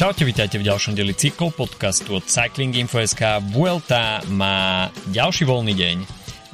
Čaute, 0.00 0.24
vítajte 0.24 0.56
v 0.56 0.64
ďalšom 0.64 0.96
deli 0.96 1.12
cyklov 1.12 1.60
podcastu 1.60 2.16
od 2.16 2.24
Cycling 2.24 2.72
Info.sk. 2.72 3.20
Vuelta 3.52 4.24
má 4.32 4.88
ďalší 5.12 5.44
voľný 5.44 5.76
deň 5.76 5.96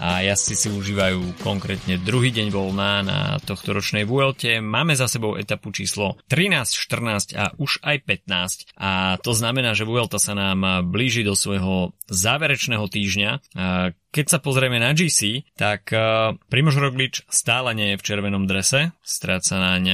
a 0.03 0.27
jazdci 0.27 0.55
si 0.59 0.69
užívajú 0.75 1.47
konkrétne 1.47 1.95
druhý 2.03 2.35
deň 2.35 2.51
voľná 2.51 3.07
na 3.07 3.39
tohto 3.39 3.71
ročnej 3.71 4.03
Vuelte. 4.03 4.59
Máme 4.59 4.99
za 4.99 5.07
sebou 5.07 5.39
etapu 5.39 5.71
číslo 5.71 6.19
13, 6.27 6.75
14 6.75 7.39
a 7.39 7.55
už 7.55 7.87
aj 7.87 8.03
15 8.27 8.67
a 8.83 9.15
to 9.23 9.31
znamená, 9.31 9.79
že 9.79 9.87
Vuelta 9.87 10.19
sa 10.19 10.35
nám 10.35 10.83
blíži 10.91 11.23
do 11.23 11.39
svojho 11.39 11.95
záverečného 12.11 12.83
týždňa. 12.91 13.31
Keď 14.11 14.27
sa 14.27 14.43
pozrieme 14.43 14.83
na 14.83 14.91
GC, 14.91 15.47
tak 15.55 15.95
Primož 16.51 16.83
Roglič 16.83 17.23
stále 17.31 17.79
nie 17.79 17.95
je 17.95 17.99
v 18.03 18.07
červenom 18.11 18.51
drese, 18.51 18.91
stráca 19.07 19.55
naň 19.55 19.85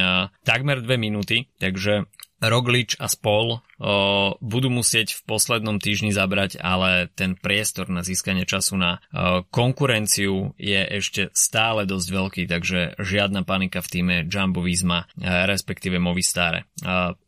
takmer 0.40 0.80
dve 0.80 0.96
minúty, 0.96 1.52
takže 1.60 2.08
Roglič 2.42 2.98
a 2.98 3.06
spol 3.06 3.62
o, 3.82 4.34
budú 4.40 4.72
musieť 4.72 5.18
v 5.18 5.20
poslednom 5.28 5.78
týždni 5.78 6.10
zabrať, 6.10 6.58
ale 6.58 7.10
ten 7.12 7.38
priestor 7.38 7.90
na 7.92 8.02
získanie 8.02 8.46
času 8.48 8.78
na 8.78 8.98
o, 9.10 9.42
konkurenciu 9.46 10.54
je 10.56 10.80
ešte 11.02 11.34
stále 11.34 11.86
dosť 11.86 12.08
veľký, 12.08 12.42
takže 12.46 12.98
žiadna 12.98 13.42
panika 13.42 13.82
v 13.82 13.88
týme 13.90 14.16
Jumbo 14.26 14.62
Visma, 14.62 15.06
e, 15.14 15.46
respektíve 15.46 16.02
Movistare. 16.02 16.66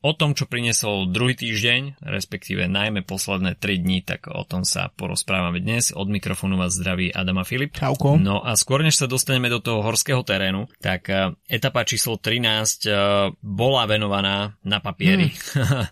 O 0.03 0.13
tom, 0.19 0.35
čo 0.35 0.51
priniesol 0.51 1.15
druhý 1.15 1.39
týždeň, 1.39 2.03
respektíve 2.03 2.67
najmä 2.67 3.07
posledné 3.07 3.55
3 3.55 3.87
dní, 3.87 4.03
tak 4.03 4.27
o 4.27 4.43
tom 4.43 4.67
sa 4.67 4.91
porozprávame 4.91 5.63
dnes. 5.63 5.95
Od 5.95 6.11
mikrofónu 6.11 6.59
vás 6.59 6.75
zdraví 6.75 7.15
Adama 7.15 7.47
Filip. 7.47 7.71
Čauko. 7.71 8.19
No 8.19 8.43
a 8.43 8.59
skôr 8.59 8.83
než 8.83 8.99
sa 8.99 9.07
dostaneme 9.07 9.47
do 9.47 9.63
toho 9.63 9.79
horského 9.87 10.27
terénu, 10.27 10.67
tak 10.83 11.07
e, 11.07 11.39
etapa 11.47 11.87
číslo 11.87 12.19
13 12.19 12.43
e, 12.43 12.91
bola 13.39 13.87
venovaná 13.87 14.59
na 14.67 14.83
papier 14.83 14.95
papieri 14.95 15.29
hmm. 15.35 15.87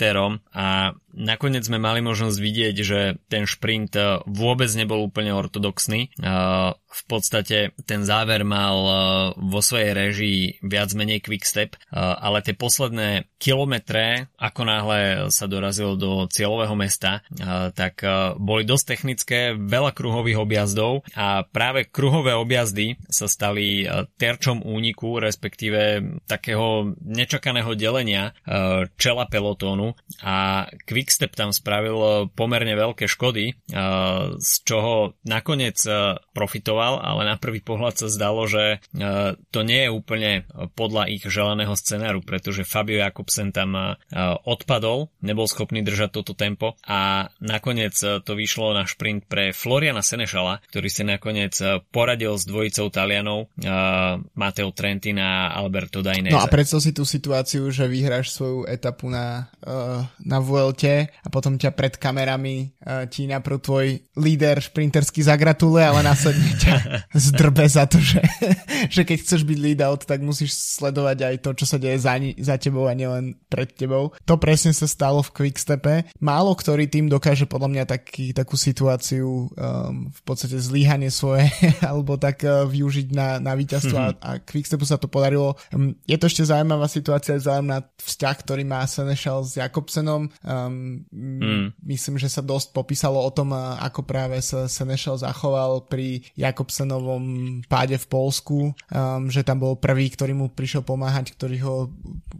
Šprinterom 0.00 0.38
a 0.54 0.92
nakoniec 1.14 1.66
sme 1.66 1.82
mali 1.82 2.00
možnosť 2.00 2.38
vidieť, 2.38 2.76
že 2.80 3.00
ten 3.26 3.44
šprint 3.46 3.92
eh, 3.96 4.22
vôbec 4.26 4.70
nebol 4.74 5.06
úplne 5.06 5.34
ortodoxný. 5.34 6.10
Eh, 6.10 6.70
v 6.74 7.02
podstate 7.06 7.70
ten 7.86 8.02
záver 8.02 8.42
mal 8.42 8.76
eh, 8.82 8.96
vo 9.38 9.60
svojej 9.62 9.92
režii 9.94 10.40
viac 10.64 10.90
menej 10.94 11.22
quickstep, 11.22 11.76
ale 11.90 12.42
tie 12.42 12.54
posledné 12.56 13.30
kilometre, 13.38 14.30
ako 14.38 14.62
náhle 14.66 14.98
sa 15.32 15.46
dorazil 15.46 15.94
do 15.94 16.26
cieľového 16.30 16.74
mesta, 16.74 17.22
tak 17.74 18.02
boli 18.38 18.62
dosť 18.66 18.84
technické, 18.86 19.38
veľa 19.54 19.94
kruhových 19.94 20.40
objazdov 20.40 21.06
a 21.14 21.44
práve 21.46 21.88
kruhové 21.88 22.34
objazdy 22.36 22.98
sa 23.10 23.26
stali 23.26 23.86
terčom 24.18 24.62
úniku, 24.62 25.18
respektíve 25.18 26.02
takého 26.26 26.94
nečakaného 27.02 27.74
delenia 27.74 28.34
čela 28.96 29.24
pelotónu 29.26 29.94
a 30.22 30.66
Quickstep 31.00 31.32
tam 31.32 31.48
spravil 31.48 32.28
pomerne 32.36 32.76
veľké 32.76 33.08
škody, 33.08 33.56
z 34.36 34.52
čoho 34.68 35.16
nakoniec 35.24 35.80
profitoval, 36.36 37.00
ale 37.00 37.24
na 37.24 37.40
prvý 37.40 37.64
pohľad 37.64 38.04
sa 38.04 38.12
zdalo, 38.12 38.44
že 38.44 38.84
to 39.48 39.64
nie 39.64 39.88
je 39.88 39.96
úplne 39.96 40.44
podľa 40.76 41.08
ich 41.08 41.24
želaného 41.24 41.72
scenáru, 41.72 42.20
pretože 42.20 42.68
Fabio 42.68 43.00
Jakobsen 43.00 43.48
tam 43.48 43.96
odpadol, 44.44 45.08
nebol 45.24 45.48
schopný 45.48 45.80
držať 45.80 46.20
toto 46.20 46.36
tempo 46.36 46.76
a 46.84 47.32
nakoniec 47.40 47.96
to 47.96 48.32
vyšlo 48.36 48.76
na 48.76 48.84
šprint 48.84 49.24
pre 49.24 49.56
Floriana 49.56 50.04
Senešala, 50.04 50.60
ktorý 50.68 50.88
si 50.92 51.00
nakoniec 51.00 51.56
poradil 51.88 52.36
s 52.36 52.44
dvojicou 52.44 52.92
Talianov 52.92 53.48
Mateo 54.36 54.68
Trentina 54.76 55.48
a 55.48 55.64
Alberto 55.64 56.04
Dainese. 56.04 56.36
No 56.36 56.44
a 56.44 56.52
predstav 56.52 56.84
si 56.84 56.92
tú 56.92 57.08
situáciu, 57.08 57.72
že 57.72 57.88
vyhráš 57.88 58.36
svoju 58.36 58.68
etapu 58.68 59.08
na, 59.08 59.48
na 60.20 60.38
Vuelte 60.44 60.89
a 61.10 61.28
potom 61.28 61.56
ťa 61.56 61.70
pred 61.74 61.94
kamerami 61.96 62.72
uh, 62.84 63.06
ti 63.10 63.26
naprv 63.26 63.58
tvoj 63.60 63.86
líder 64.16 64.62
šprinterský 64.62 65.24
zagratuluje, 65.24 65.84
ale 65.84 66.00
následne 66.06 66.50
ťa 66.62 66.74
zdrbe 67.12 67.66
za 67.66 67.84
to, 67.90 67.98
že, 67.98 68.22
že 68.94 69.02
keď 69.04 69.18
chceš 69.22 69.42
byť 69.46 69.58
lead 69.58 69.80
out, 69.82 70.06
tak 70.06 70.22
musíš 70.24 70.54
sledovať 70.54 71.18
aj 71.26 71.36
to, 71.44 71.50
čo 71.56 71.66
sa 71.66 71.76
deje 71.76 71.98
za, 72.00 72.16
za 72.40 72.56
tebou 72.56 72.86
a 72.86 72.94
nielen 72.96 73.36
pred 73.50 73.70
tebou. 73.74 74.14
To 74.26 74.34
presne 74.40 74.72
sa 74.72 74.86
stalo 74.88 75.20
v 75.20 75.32
Quickstepe. 75.34 76.10
Málo 76.22 76.52
ktorý 76.56 76.86
tým 76.90 77.08
dokáže 77.08 77.48
podľa 77.48 77.68
mňa 77.72 77.84
taký, 77.88 78.36
takú 78.36 78.54
situáciu 78.54 79.48
um, 79.48 80.12
v 80.12 80.20
podstate 80.22 80.60
zlíhanie 80.60 81.08
svoje 81.08 81.48
alebo 81.90 82.20
tak 82.20 82.44
uh, 82.44 82.66
využiť 82.68 83.08
na, 83.16 83.40
na 83.40 83.56
víťazstvo 83.56 83.96
mm-hmm. 83.96 84.20
a, 84.22 84.28
a 84.36 84.40
Quickstepu 84.40 84.84
sa 84.84 85.00
to 85.00 85.08
podarilo. 85.08 85.56
Um, 85.72 85.96
je 86.04 86.16
to 86.20 86.28
ešte 86.28 86.48
zaujímavá 86.48 86.86
situácia 86.86 87.36
na 87.60 87.82
vzťah, 87.82 88.36
ktorý 88.44 88.62
má 88.64 88.84
Senešal 88.84 89.44
s 89.44 89.56
Jakobsenom. 89.56 90.28
Um, 90.44 90.79
mm. 91.10 91.80
Myslím, 91.84 92.16
že 92.16 92.30
sa 92.30 92.40
dosť 92.40 92.72
popísalo 92.72 93.18
o 93.18 93.30
tom, 93.34 93.52
ako 93.56 94.06
práve 94.06 94.38
sa 94.40 94.70
Senešal 94.70 95.20
zachoval 95.20 95.90
pri 95.90 96.22
Jakobsenovom 96.38 97.24
páde 97.66 97.98
v 97.98 98.06
Polsku, 98.06 98.58
um, 98.70 99.26
že 99.28 99.42
tam 99.42 99.60
bol 99.60 99.74
prvý, 99.76 100.08
ktorý 100.08 100.32
mu 100.36 100.46
prišiel 100.48 100.86
pomáhať, 100.86 101.34
ktorý 101.34 101.56
ho 101.66 101.74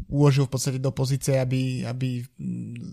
uložil 0.07 0.47
v 0.47 0.53
podstate 0.55 0.79
do 0.79 0.95
pozície, 0.95 1.37
aby, 1.37 1.83
aby 1.83 2.23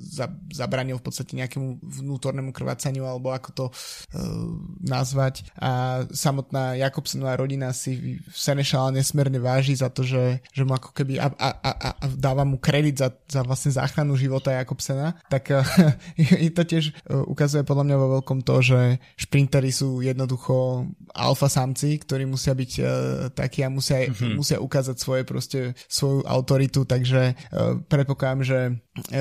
za, 0.09 0.27
zabranil 0.49 0.97
v 0.97 1.05
podstate 1.05 1.37
nejakému 1.37 1.81
vnútornému 1.81 2.51
krvácaniu, 2.51 3.05
alebo 3.05 3.29
ako 3.29 3.49
to 3.53 3.65
uh, 3.69 4.53
nazvať. 4.81 5.45
A 5.61 6.03
samotná 6.09 6.73
Jakobsenová 6.81 7.37
rodina 7.37 7.69
si 7.71 8.17
Senešala 8.33 8.89
nesmierne 8.93 9.37
váži 9.37 9.77
za 9.77 9.93
to, 9.93 10.01
že, 10.01 10.41
že 10.49 10.63
mu 10.65 10.73
ako 10.73 10.89
keby 10.97 11.21
a, 11.21 11.29
a, 11.37 11.49
a, 11.53 11.71
a 12.01 12.05
dáva 12.17 12.41
mu 12.41 12.57
kredit 12.57 12.97
za, 12.97 13.13
za 13.29 13.45
vlastne 13.45 13.69
záchranu 13.77 14.17
života 14.17 14.49
Jakobsena, 14.49 15.21
tak 15.29 15.36
uh, 15.49 15.63
to 16.57 16.63
tiež 16.63 16.93
uh, 17.07 17.23
ukazuje 17.27 17.61
podľa 17.61 17.83
mňa 17.87 17.97
vo 17.97 18.07
veľkom 18.19 18.39
to, 18.41 18.55
že 18.65 18.79
šprintery 19.19 19.69
sú 19.69 20.01
jednoducho 20.01 20.87
alfa 21.13 21.49
samci, 21.51 22.01
ktorí 22.01 22.25
musia 22.25 22.57
byť 22.57 22.71
uh, 22.79 22.87
takí 23.33 23.61
a 23.61 23.69
musia, 23.69 24.09
mm-hmm. 24.09 24.35
musia 24.37 24.57
ukázať 24.57 24.95
svoje 24.97 25.23
proste, 25.27 25.59
svoju 25.85 26.25
autoritu, 26.25 26.83
takže 26.87 27.33
uh, 27.33 27.77
predpokladám, 27.85 28.41
že, 28.43 28.59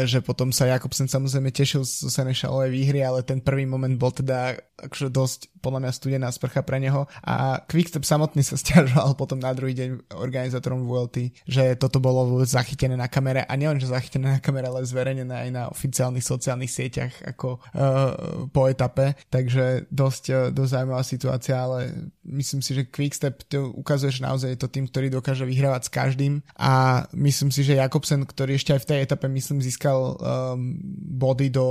že 0.09 0.19
potom 0.25 0.51
sa 0.51 0.71
Jakobsen 0.71 1.11
samozrejme 1.11 1.53
tešil 1.53 1.85
z 1.85 2.09
Senešalovej 2.09 2.71
výhry, 2.73 3.01
ale 3.05 3.21
ten 3.27 3.43
prvý 3.43 3.69
moment 3.69 3.93
bol 3.97 4.13
teda 4.13 4.57
akože 4.77 5.09
dosť 5.09 5.41
podľa 5.65 5.89
mňa 5.89 5.93
studená 5.97 6.29
sprcha 6.29 6.61
pre 6.61 6.77
neho 6.77 7.09
a 7.25 7.65
Quickstep 7.65 8.05
samotný 8.05 8.45
sa 8.45 8.55
stiažoval 8.63 9.17
potom 9.17 9.41
na 9.41 9.51
druhý 9.57 9.73
deň 9.73 10.13
organizátorom 10.15 10.85
VLT, 10.85 11.45
že 11.49 11.75
toto 11.81 11.99
bolo 11.99 12.45
zachytené 12.45 12.95
na 12.95 13.09
kamere 13.09 13.43
a 13.49 13.53
nielen, 13.57 13.81
že 13.81 13.91
zachytené 13.91 14.39
na 14.39 14.41
kamere, 14.41 14.69
ale 14.69 14.85
zverejnené 14.85 15.49
aj 15.49 15.51
na 15.51 15.63
oficiálnych 16.07 16.27
sociálnych 16.27 16.73
sieťach 16.73 17.15
ako 17.35 17.59
uh, 17.59 18.47
po 18.51 18.71
etape, 18.71 19.19
takže 19.29 19.91
dosť, 19.91 20.25
uh, 20.31 20.39
dosť 20.55 20.71
zaujímavá 20.71 21.03
situácia, 21.03 21.57
ale 21.59 22.11
myslím 22.23 22.63
si, 22.63 22.75
že 22.75 22.87
Quickstep 22.87 23.47
to 23.51 23.75
ukazuje, 23.75 24.15
že 24.15 24.27
naozaj 24.27 24.55
je 24.55 24.61
to 24.61 24.69
tým, 24.71 24.87
ktorý 24.87 25.11
dokáže 25.11 25.43
vyhrávať 25.47 25.91
s 25.91 25.91
každým 25.91 26.35
a 26.59 27.05
myslím 27.15 27.51
si, 27.51 27.67
že 27.67 27.79
Jakobsen, 27.79 28.23
ktorý 28.23 28.55
ešte 28.55 28.75
aj 28.77 28.81
v 28.87 28.89
tej 28.89 28.99
etape 29.07 29.27
myslím 29.27 29.59
získal 29.63 30.15
um, 30.15 30.79
body 31.17 31.51
do, 31.51 31.69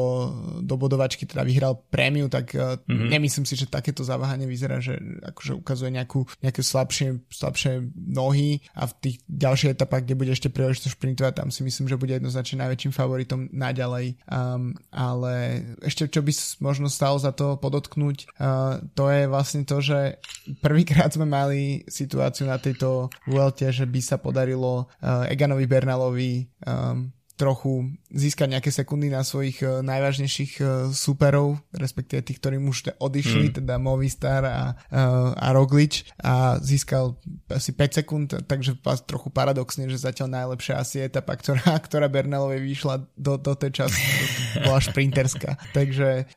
do 0.64 0.76
bodovačky, 0.76 1.24
teda 1.24 1.44
vyhral 1.48 1.80
prémiu, 1.88 2.28
tak 2.28 2.52
uh, 2.56 2.80
mm-hmm. 2.84 3.10
nemyslím 3.12 3.46
si, 3.48 3.56
že 3.56 3.72
takéto 3.72 4.04
zaváhanie 4.04 4.48
vyzerá, 4.48 4.84
že 4.84 5.00
akože 5.24 5.56
ukazuje 5.60 5.92
nejakú, 5.96 6.28
nejaké 6.44 6.62
slabšie, 6.64 7.24
slabšie 7.32 7.92
nohy 7.96 8.60
a 8.76 8.88
v 8.90 8.94
tých 9.00 9.18
ďalších 9.28 9.76
etapách, 9.76 10.04
kde 10.08 10.20
bude 10.20 10.32
ešte 10.32 10.52
príležitosť 10.52 10.96
šprintovať, 10.96 11.34
tam 11.36 11.50
si 11.52 11.62
myslím, 11.64 11.86
že 11.88 12.00
bude 12.00 12.16
jednoznačne 12.16 12.66
najväčším 12.66 12.92
favoritom 12.96 13.52
naďalej. 13.52 14.25
Um, 14.26 14.74
ale 14.90 15.62
ešte 15.86 16.10
čo 16.10 16.26
by 16.26 16.34
možno 16.58 16.90
stalo 16.90 17.22
za 17.22 17.30
to 17.30 17.62
podotknúť, 17.62 18.26
uh, 18.42 18.82
to 18.98 19.06
je 19.14 19.30
vlastne 19.30 19.62
to, 19.70 19.78
že 19.86 20.18
prvýkrát 20.66 21.14
sme 21.14 21.30
mali 21.30 21.86
situáciu 21.86 22.50
na 22.50 22.58
tejto 22.58 23.14
Vuelte, 23.30 23.70
že 23.70 23.86
by 23.86 24.02
sa 24.02 24.18
podarilo 24.18 24.90
uh, 25.02 25.30
Eganovi 25.30 25.70
Bernalovi 25.70 26.50
um, 26.66 27.14
trochu 27.36 27.92
získať 28.12 28.48
nejaké 28.56 28.72
sekundy 28.72 29.12
na 29.12 29.22
svojich 29.28 29.60
uh, 29.60 29.84
najvážnejších 29.84 30.54
uh, 30.64 30.68
superov, 30.96 31.60
respektíve 31.76 32.24
tých, 32.24 32.40
ktorí 32.40 32.58
už 32.64 32.96
odišli, 32.96 33.52
mm. 33.52 33.56
teda 33.62 33.76
Movistar 33.76 34.44
a, 34.48 34.60
uh, 34.74 35.36
a 35.36 35.48
Roglič 35.52 36.08
a 36.24 36.58
získal 36.64 37.20
asi 37.52 37.76
5 37.76 38.00
sekúnd, 38.04 38.28
takže 38.48 38.80
trochu 39.04 39.28
paradoxne, 39.36 39.92
že 39.92 40.00
zatiaľ 40.00 40.32
najlepšia 40.32 40.80
asi 40.80 41.04
etapa, 41.04 41.36
ktorá, 41.36 41.76
ktorá 41.86 42.08
Bernalovej 42.08 42.64
vyšla 42.64 43.04
do, 43.20 43.36
do 43.36 43.54
tej 43.54 43.84
časti, 43.84 44.04
bola 44.66 44.80
šprinterská. 44.80 45.76
Takže 45.76 46.32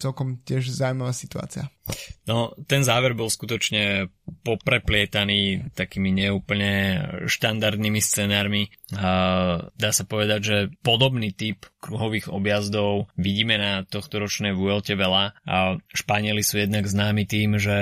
celkom 0.00 0.40
tiež 0.42 0.72
zaujímavá 0.72 1.12
situácia. 1.12 1.68
No, 2.30 2.54
ten 2.70 2.86
záver 2.86 3.18
bol 3.18 3.26
skutočne 3.26 4.06
popreplietaný 4.46 5.74
takými 5.74 6.14
neúplne 6.14 7.02
štandardnými 7.26 7.98
scenármi. 7.98 8.70
Dá 9.74 9.90
sa 9.90 10.04
povedať, 10.06 10.21
že 10.42 10.70
podobný 10.82 11.34
typ 11.34 11.64
kruhových 11.82 12.30
objazdov 12.30 13.10
vidíme 13.18 13.58
na 13.58 13.82
tohto 13.82 14.22
ročnej 14.22 14.54
Vuelte 14.54 14.94
veľa. 14.94 15.34
A 15.46 15.76
Španieli 15.90 16.40
sú 16.46 16.62
jednak 16.62 16.86
známi 16.86 17.26
tým, 17.26 17.58
že 17.58 17.76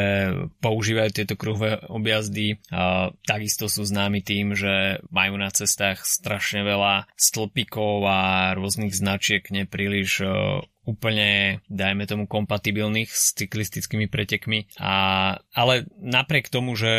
používajú 0.65 1.11
tieto 1.13 1.35
kruhové 1.37 1.81
objazdy. 1.89 2.61
A 2.73 3.13
takisto 3.25 3.69
sú 3.69 3.85
známi 3.85 4.25
tým, 4.25 4.57
že 4.57 5.05
majú 5.13 5.37
na 5.37 5.53
cestách 5.53 6.05
strašne 6.05 6.65
veľa 6.65 7.11
stĺpikov 7.17 8.05
a 8.09 8.19
rôznych 8.57 8.97
značiek 8.97 9.45
nepríliš 9.53 10.25
úplne, 10.89 11.61
dajme 11.69 12.09
tomu, 12.09 12.25
kompatibilných 12.25 13.11
s 13.13 13.37
cyklistickými 13.37 14.09
pretekmi. 14.09 14.73
A, 14.81 14.95
ale 15.53 15.85
napriek 16.01 16.49
tomu, 16.49 16.73
že 16.73 16.91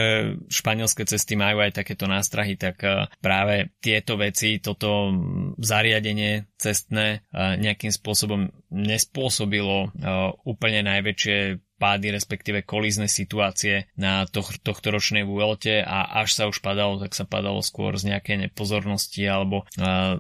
španielské 0.54 1.04
cesty 1.10 1.34
majú 1.34 1.66
aj 1.66 1.82
takéto 1.82 2.06
nástrahy, 2.06 2.56
tak 2.56 2.82
e, 2.86 3.10
práve 3.20 3.74
tieto 3.82 4.22
veci, 4.22 4.62
toto 4.62 5.10
zariadenie 5.58 6.46
cestné 6.62 7.26
e, 7.34 7.58
nejakým 7.58 7.90
spôsobom 7.90 8.54
nespôsobilo 8.70 9.90
e, 9.90 10.10
úplne 10.46 10.86
najväčšie 10.86 11.60
pády, 11.82 12.14
respektíve 12.14 12.62
kolízne 12.62 13.10
situácie 13.10 13.90
na 13.98 14.30
to, 14.30 14.46
tohto 14.62 14.94
ročnej 14.94 15.26
Vuelte 15.26 15.82
a 15.82 16.22
až 16.22 16.38
sa 16.38 16.44
už 16.46 16.62
padalo, 16.62 17.02
tak 17.02 17.18
sa 17.18 17.26
padalo 17.26 17.66
skôr 17.66 17.98
z 17.98 18.14
nejakej 18.14 18.46
nepozornosti 18.46 19.26
alebo 19.26 19.66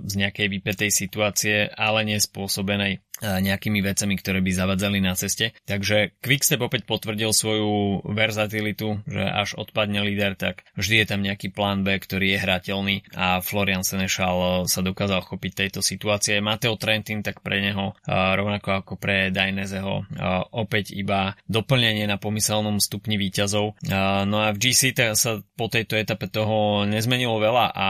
z 0.02 0.14
nejakej 0.18 0.50
vypetej 0.58 0.90
situácie, 0.90 1.70
ale 1.70 2.02
nespôsobenej 2.10 3.06
nejakými 3.22 3.86
vecami, 3.86 4.18
ktoré 4.18 4.42
by 4.42 4.52
zavadzali 4.52 4.98
na 5.00 5.14
ceste. 5.14 5.54
Takže 5.70 6.18
Quickstep 6.26 6.60
opäť 6.62 6.90
potvrdil 6.90 7.30
svoju 7.32 8.02
verzatilitu, 8.10 9.06
že 9.06 9.24
až 9.24 9.56
odpadne 9.62 10.02
líder, 10.02 10.34
tak 10.34 10.66
vždy 10.74 10.96
je 11.02 11.06
tam 11.06 11.22
nejaký 11.22 11.54
plán 11.54 11.86
B, 11.86 12.02
ktorý 12.02 12.34
je 12.34 12.42
hrateľný 12.42 12.96
a 13.14 13.40
Florian 13.46 13.86
Senešal 13.86 14.66
sa 14.66 14.82
dokázal 14.82 15.22
chopiť 15.22 15.52
tejto 15.68 15.86
situácie. 15.86 16.42
Mateo 16.42 16.76
Trentin 16.78 17.22
tak 17.22 17.46
pre 17.46 17.62
neho, 17.62 17.94
rovnako 18.10 18.82
ako 18.82 18.94
pre 18.98 19.30
Dainezeho, 19.30 20.06
opäť 20.52 20.98
iba 20.98 21.38
doplnenie 21.46 22.10
na 22.10 22.18
pomyselnom 22.18 22.82
stupni 22.82 23.22
výťazov. 23.22 23.78
No 24.26 24.38
a 24.42 24.50
v 24.50 24.58
GC 24.58 25.14
sa 25.14 25.38
po 25.54 25.70
tejto 25.70 25.94
etape 25.94 26.26
toho 26.32 26.90
nezmenilo 26.90 27.38
veľa 27.38 27.66
a 27.70 27.88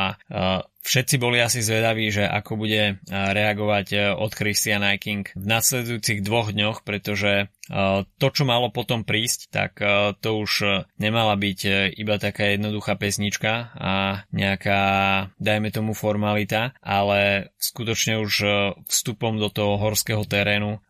Všetci 0.81 1.15
boli 1.21 1.37
asi 1.37 1.61
zvedaví, 1.61 2.09
že 2.09 2.25
ako 2.25 2.57
bude 2.57 2.97
reagovať 3.07 4.17
od 4.17 4.31
Christian 4.33 4.81
Eiking 4.81 5.29
v 5.37 5.45
nasledujúcich 5.45 6.25
dvoch 6.25 6.49
dňoch, 6.51 6.81
pretože 6.81 7.53
to, 8.19 8.27
čo 8.31 8.43
malo 8.43 8.67
potom 8.67 9.07
prísť, 9.07 9.39
tak 9.47 9.71
to 10.19 10.29
už 10.43 10.83
nemala 10.99 11.39
byť 11.39 11.59
e, 11.63 11.71
iba 11.95 12.19
taká 12.19 12.51
jednoduchá 12.51 12.99
pesnička 12.99 13.71
a 13.75 13.93
nejaká, 14.35 14.81
dajme 15.39 15.71
tomu, 15.71 15.95
formalita, 15.95 16.75
ale 16.83 17.51
skutočne 17.57 18.19
už 18.19 18.33
e, 18.43 18.47
vstupom 18.91 19.39
do 19.39 19.47
toho 19.47 19.79
horského 19.79 20.27
terénu 20.27 20.83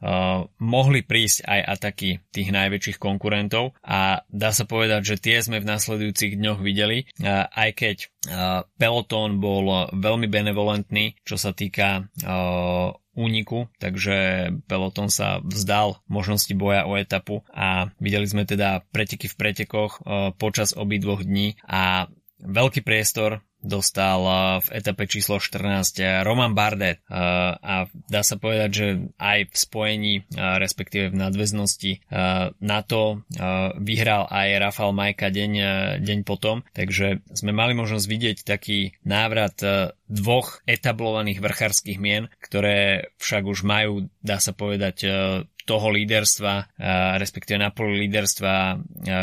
mohli 0.57 1.01
prísť 1.05 1.45
aj 1.45 1.61
ataky 1.77 2.09
tých 2.33 2.49
najväčších 2.49 2.97
konkurentov 2.97 3.77
a 3.85 4.25
dá 4.27 4.49
sa 4.49 4.65
povedať, 4.65 5.15
že 5.15 5.21
tie 5.21 5.37
sme 5.39 5.61
v 5.61 5.69
nasledujúcich 5.69 6.37
dňoch 6.37 6.59
videli, 6.59 7.07
aj 7.21 7.69
keď 7.77 7.97
Peloton 8.77 9.41
bol 9.41 9.89
veľmi 9.93 10.27
benevolentný, 10.29 11.17
čo 11.25 11.37
sa 11.37 11.53
týka 11.53 12.09
úniku, 13.15 13.67
takže 13.79 14.49
Peloton 14.71 15.11
sa 15.11 15.43
vzdal 15.43 15.99
možnosti 16.07 16.51
boja 16.55 16.87
o 16.87 16.95
etapu 16.95 17.43
a 17.51 17.91
videli 17.99 18.23
sme 18.23 18.47
teda 18.47 18.87
preteky 18.95 19.27
v 19.27 19.35
pretekoch 19.35 19.99
uh, 19.99 20.31
počas 20.35 20.71
obidvoch 20.71 21.23
dní 21.27 21.59
a 21.67 22.07
veľký 22.41 22.81
priestor 22.81 23.41
dostal 23.61 24.25
v 24.59 24.67
etape 24.73 25.05
číslo 25.05 25.37
14 25.37 26.01
eh, 26.01 26.25
Roman 26.25 26.57
Bardet. 26.57 26.99
Eh, 27.05 27.13
a 27.53 27.85
dá 28.09 28.21
sa 28.25 28.35
povedať, 28.35 28.69
že 28.73 28.87
aj 29.21 29.53
v 29.53 29.55
spojení, 29.55 30.13
eh, 30.17 30.57
respektíve 30.57 31.13
v 31.13 31.19
nadväznosti 31.21 31.93
na 32.61 32.79
to 32.83 33.23
vyhral 33.77 34.27
aj 34.27 34.47
Rafal 34.59 34.91
Majka 34.91 35.29
deň, 35.29 35.51
deň 36.01 36.19
potom, 36.25 36.65
takže 36.73 37.23
sme 37.31 37.51
mali 37.53 37.77
možnosť 37.77 38.05
vidieť 38.07 38.37
taký 38.43 38.95
návrat 39.05 39.55
dvoch 40.11 40.59
etablovaných 40.67 41.39
vrchárskych 41.39 41.97
mien, 42.01 42.27
ktoré 42.43 43.11
však 43.21 43.43
už 43.47 43.63
majú, 43.63 44.11
dá 44.23 44.41
sa 44.41 44.51
povedať, 44.55 45.07
toho 45.65 45.93
líderstva, 45.93 46.77
respektíve 47.17 47.61
na 47.61 47.69
poli 47.69 48.07
líderstva 48.07 48.79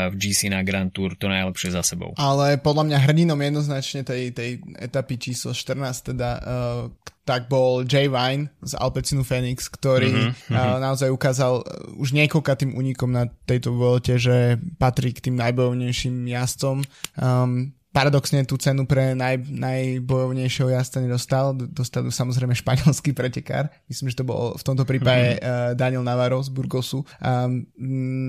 v 0.09 0.15
GC 0.15 0.51
na 0.51 0.63
Grand 0.63 0.89
Tour 0.89 1.15
to 1.19 1.27
najlepšie 1.27 1.75
za 1.75 1.83
sebou. 1.83 2.15
Ale 2.15 2.57
podľa 2.59 2.83
mňa 2.89 2.97
hrdinom 3.09 3.39
jednoznačne 3.39 4.01
tej, 4.05 4.31
tej 4.31 4.59
etapy 4.77 5.19
číslo 5.19 5.51
14 5.51 6.13
teda 6.13 6.29
uh, 6.39 6.83
tak 7.23 7.45
bol 7.45 7.85
Jay 7.85 8.09
Vine 8.09 8.49
z 8.65 8.73
Alpecinu 8.73 9.21
Phoenix, 9.21 9.69
ktorý 9.69 10.33
mm-hmm. 10.33 10.53
uh, 10.53 10.77
naozaj 10.81 11.13
ukázal 11.13 11.61
už 12.01 12.17
tým 12.57 12.73
únikom 12.73 13.13
na 13.13 13.29
tejto 13.45 13.77
volte, 13.77 14.17
že 14.17 14.57
patrí 14.81 15.13
k 15.13 15.29
tým 15.29 15.37
najbojovnejším 15.37 16.25
jazdcom. 16.25 16.81
Um, 17.21 17.77
paradoxne 17.89 18.45
tú 18.45 18.53
cenu 18.61 18.85
pre 18.85 19.17
naj, 19.17 19.49
najbojovnejšieho 19.49 20.69
jazda 20.77 21.01
nedostal. 21.01 21.57
Dostal 21.57 22.05
samozrejme 22.13 22.53
španielský 22.53 23.17
pretekár. 23.17 23.73
Myslím, 23.89 24.13
že 24.13 24.21
to 24.21 24.29
bol 24.29 24.53
v 24.53 24.63
tomto 24.63 24.85
prípade 24.85 25.41
uh, 25.41 25.73
Daniel 25.73 26.05
Navarro 26.05 26.37
z 26.45 26.53
Burgosu. 26.53 27.01
Um, 27.17 27.65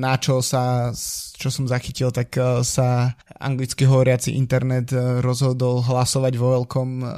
na 0.00 0.16
čo 0.16 0.40
sa, 0.40 0.96
čo 1.36 1.52
som 1.52 1.68
zachytil, 1.68 2.08
tak 2.08 2.32
uh, 2.40 2.64
sa 2.64 3.12
anglicky 3.36 3.84
hovoriaci 3.84 4.32
internet 4.32 4.96
uh, 4.96 5.20
rozhodol 5.20 5.84
hlasovať 5.84 6.34
vo 6.40 6.56
veľkom 6.56 6.88
uh, 7.04 7.10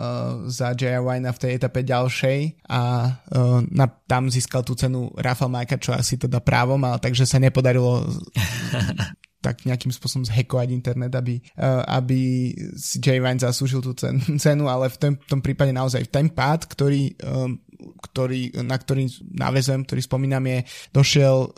za 0.51 0.75
Jaya 0.75 0.99
Wina 0.99 1.31
v 1.31 1.41
tej 1.47 1.51
etape 1.63 1.87
ďalšej 1.87 2.67
a 2.67 2.81
uh, 3.07 3.63
na, 3.71 3.87
tam 4.11 4.27
získal 4.27 4.67
tú 4.67 4.75
cenu 4.75 5.15
Rafa 5.15 5.47
Majka, 5.47 5.79
čo 5.79 5.95
asi 5.95 6.19
teda 6.19 6.43
právom, 6.43 6.83
ale 6.83 6.99
takže 6.99 7.23
sa 7.23 7.39
nepodarilo 7.39 8.03
tak 9.43 9.67
nejakým 9.67 9.91
spôsobom 9.91 10.23
zhekovať 10.23 10.69
internet, 10.71 11.13
aby, 11.19 11.43
uh, 11.59 11.83
aby 11.99 12.55
si 12.79 13.03
Jay 13.03 13.19
Vine 13.19 13.43
zaslúžil 13.43 13.83
tú 13.83 13.93
cen, 13.99 14.23
cenu, 14.43 14.71
ale 14.71 14.89
v 14.89 14.97
tom, 14.97 15.13
tom 15.19 15.41
prípade 15.43 15.75
naozaj 15.75 16.07
ten 16.09 16.31
pád, 16.31 16.71
ktorý, 16.71 17.19
um, 17.27 17.59
ktorý, 17.99 18.63
na 18.63 18.79
ktorý 18.79 19.11
navezujem, 19.35 19.83
ktorý 19.83 20.01
spomínam 20.07 20.47
je, 20.47 20.59
došiel, 20.95 21.37
uh, 21.51 21.53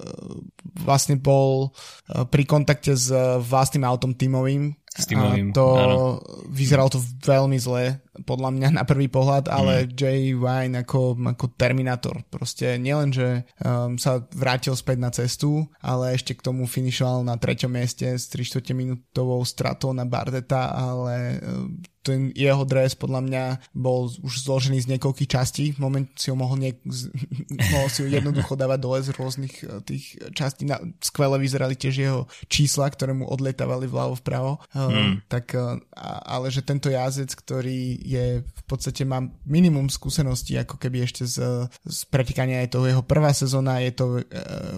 vlastne 0.81 1.21
bol 1.21 1.71
pri 2.05 2.43
kontakte 2.49 2.99
s 2.99 3.13
vlastným 3.47 3.87
autom 3.87 4.11
tímovým, 4.17 4.75
s 4.95 5.11
tímovým, 5.11 5.51
to 5.51 5.67
áno. 5.75 5.99
vyzeralo 6.47 6.87
to 6.87 7.03
veľmi 7.27 7.59
zle 7.59 7.99
podľa 8.23 8.51
mňa 8.55 8.69
na 8.79 8.87
prvý 8.87 9.11
pohľad, 9.11 9.51
ale 9.51 9.85
mm. 9.85 9.99
Jay 9.99 10.31
Wine 10.39 10.87
ako, 10.87 11.19
ako 11.19 11.51
Terminator. 11.59 12.23
Proste 12.31 12.79
nielen, 12.79 13.11
že 13.11 13.43
um, 13.59 13.99
sa 13.99 14.23
vrátil 14.31 14.79
späť 14.79 14.99
na 15.03 15.11
cestu, 15.11 15.67
ale 15.83 16.15
ešte 16.15 16.39
k 16.39 16.45
tomu 16.47 16.71
finišoval 16.71 17.27
na 17.27 17.35
treťom 17.35 17.75
mieste 17.75 18.07
s 18.07 18.31
3 18.31 18.71
minútovou 18.71 19.43
stratou 19.43 19.91
na 19.91 20.07
Bardeta, 20.07 20.71
ale 20.71 21.43
um, 21.43 21.75
ten 22.05 22.31
jeho 22.37 22.69
dres 22.69 22.93
podľa 22.93 23.21
mňa 23.25 23.45
bol 23.73 24.13
už 24.21 24.45
zložený 24.45 24.85
z 24.85 24.91
niekoľkých 24.95 25.33
častí. 25.33 25.73
Moment 25.81 26.07
si 26.21 26.29
ho 26.29 26.37
mohol, 26.37 26.61
niek- 26.61 26.85
z- 26.85 27.09
mohol 27.75 27.89
si 27.89 28.05
ho 28.05 28.09
jednoducho 28.13 28.55
dávať 28.55 28.79
dole 28.79 28.99
z 29.01 29.11
rôznych 29.17 29.55
uh, 29.65 29.81
tých 29.81 30.21
častí. 30.37 30.69
Na- 30.69 30.85
skvele 31.01 31.41
vyzerali 31.41 31.75
tiež 31.75 31.95
jeho 31.97 32.21
čísla, 32.47 32.93
ktoré 32.93 33.17
mu 33.17 33.25
odletávali 33.25 33.89
vľavo 33.89 34.21
vpravo. 34.21 34.61
Uh, 34.77 34.84
mm. 34.91 35.15
tak, 35.31 35.55
uh, 35.55 35.79
ale 36.25 36.49
že 36.49 36.65
tento 36.65 36.89
jazec, 36.89 37.31
ktorý 37.33 38.01
je 38.01 38.27
v 38.43 38.65
podstate 38.65 39.05
má 39.05 39.21
minimum 39.45 39.93
skúseností 39.93 40.57
ako 40.57 40.81
keby 40.81 41.05
ešte 41.05 41.29
z, 41.29 41.69
z 41.85 41.99
pretekania 42.09 42.65
je 42.65 42.71
to 42.75 42.89
jeho 42.89 43.05
prvá 43.05 43.31
sezóna, 43.37 43.85
je 43.85 43.93
to 43.93 44.07
uh, 44.19 44.23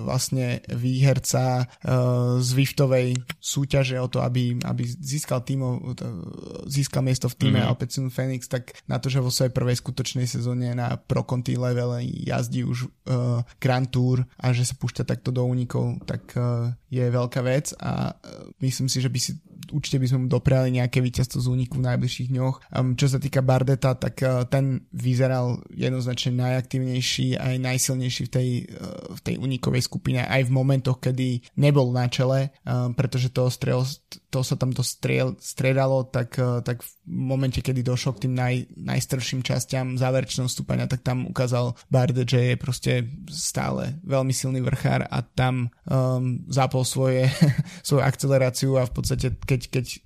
vlastne 0.02 0.60
výherca 0.70 1.66
uh, 1.66 2.38
z 2.42 2.50
Wiftovej 2.54 3.16
súťaže 3.38 3.96
o 4.02 4.08
to, 4.10 4.22
aby, 4.22 4.58
aby 4.66 4.82
získal 4.86 5.42
týmov, 5.46 5.82
uh, 5.82 6.66
získal 6.66 7.06
miesto 7.06 7.30
v 7.30 7.38
týme 7.38 7.58
mm-hmm. 7.62 7.70
Alpecin 7.70 8.06
Phoenix, 8.10 8.50
tak 8.50 8.75
na 8.90 8.98
to, 8.98 9.08
že 9.08 9.22
vo 9.22 9.30
svojej 9.30 9.54
prvej 9.54 9.78
skutočnej 9.78 10.26
sezóne 10.26 10.75
na 10.75 10.98
Pro 10.98 11.22
Conti 11.22 11.54
level 11.54 11.98
jazdí 12.02 12.66
už 12.66 12.90
uh, 13.06 13.42
Grand 13.62 13.86
Tour 13.86 14.26
a 14.36 14.50
že 14.50 14.66
sa 14.66 14.75
púšťa 14.75 15.06
takto 15.06 15.30
do 15.30 15.46
únikov, 15.46 16.02
tak 16.04 16.34
uh, 16.34 16.75
je 16.87 17.02
veľká 17.02 17.40
vec 17.43 17.75
a 17.83 18.14
uh, 18.14 18.50
myslím 18.62 18.87
si, 18.87 19.02
že 19.02 19.11
by 19.11 19.19
si 19.19 19.33
určite 19.73 19.99
by 19.99 20.07
sme 20.07 20.19
mu 20.26 20.28
dopriali 20.31 20.71
nejaké 20.75 21.02
víťazstvo 21.02 21.43
z 21.43 21.50
úniku 21.50 21.78
v 21.78 21.87
najbližších 21.90 22.31
dňoch. 22.31 22.57
Um, 22.71 22.95
čo 22.95 23.11
sa 23.11 23.19
týka 23.19 23.43
Bardeta, 23.43 23.99
tak 23.99 24.23
uh, 24.23 24.47
ten 24.47 24.87
vyzeral 24.95 25.62
jednoznačne 25.73 26.38
najaktívnejší 26.38 27.38
aj 27.38 27.55
najsilnejší 27.59 28.23
v 28.28 28.31
tej, 28.31 28.49
uh, 28.71 29.16
v 29.16 29.21
tej 29.23 29.35
unikovej 29.43 29.83
skupine 29.87 30.23
aj 30.23 30.47
v 30.47 30.55
momentoch, 30.55 31.02
kedy 31.02 31.43
nebol 31.59 31.90
na 31.90 32.07
čele, 32.07 32.55
um, 32.62 32.95
pretože 32.95 33.33
to, 33.35 33.50
strel, 33.50 33.83
to 34.37 34.45
sa 34.45 34.61
tam 34.61 34.76
to 34.76 34.85
striel, 34.85 35.33
striedalo, 35.40 36.05
tak, 36.05 36.37
tak 36.61 36.85
v 36.85 36.90
momente, 37.09 37.64
kedy 37.64 37.81
došlo 37.81 38.21
k 38.21 38.28
tým 38.28 38.37
naj, 38.37 38.69
najstrším 38.76 39.40
častiam 39.40 39.97
záverečného 39.97 40.45
stúpania, 40.45 40.85
tak 40.85 41.00
tam 41.00 41.25
ukázal 41.25 41.73
Barde, 41.88 42.28
že 42.28 42.52
je 42.52 42.55
proste 42.61 42.93
stále 43.33 43.97
veľmi 44.05 44.37
silný 44.37 44.61
vrchár 44.61 45.09
a 45.09 45.25
tam 45.25 45.73
um, 45.88 46.45
zapol 46.52 46.85
svoje, 46.85 47.33
svoju 47.88 48.05
akceleráciu 48.05 48.76
a 48.76 48.85
v 48.85 48.93
podstate 48.93 49.33
keď, 49.33 49.61
keď 49.73 49.87
uh, 49.88 49.99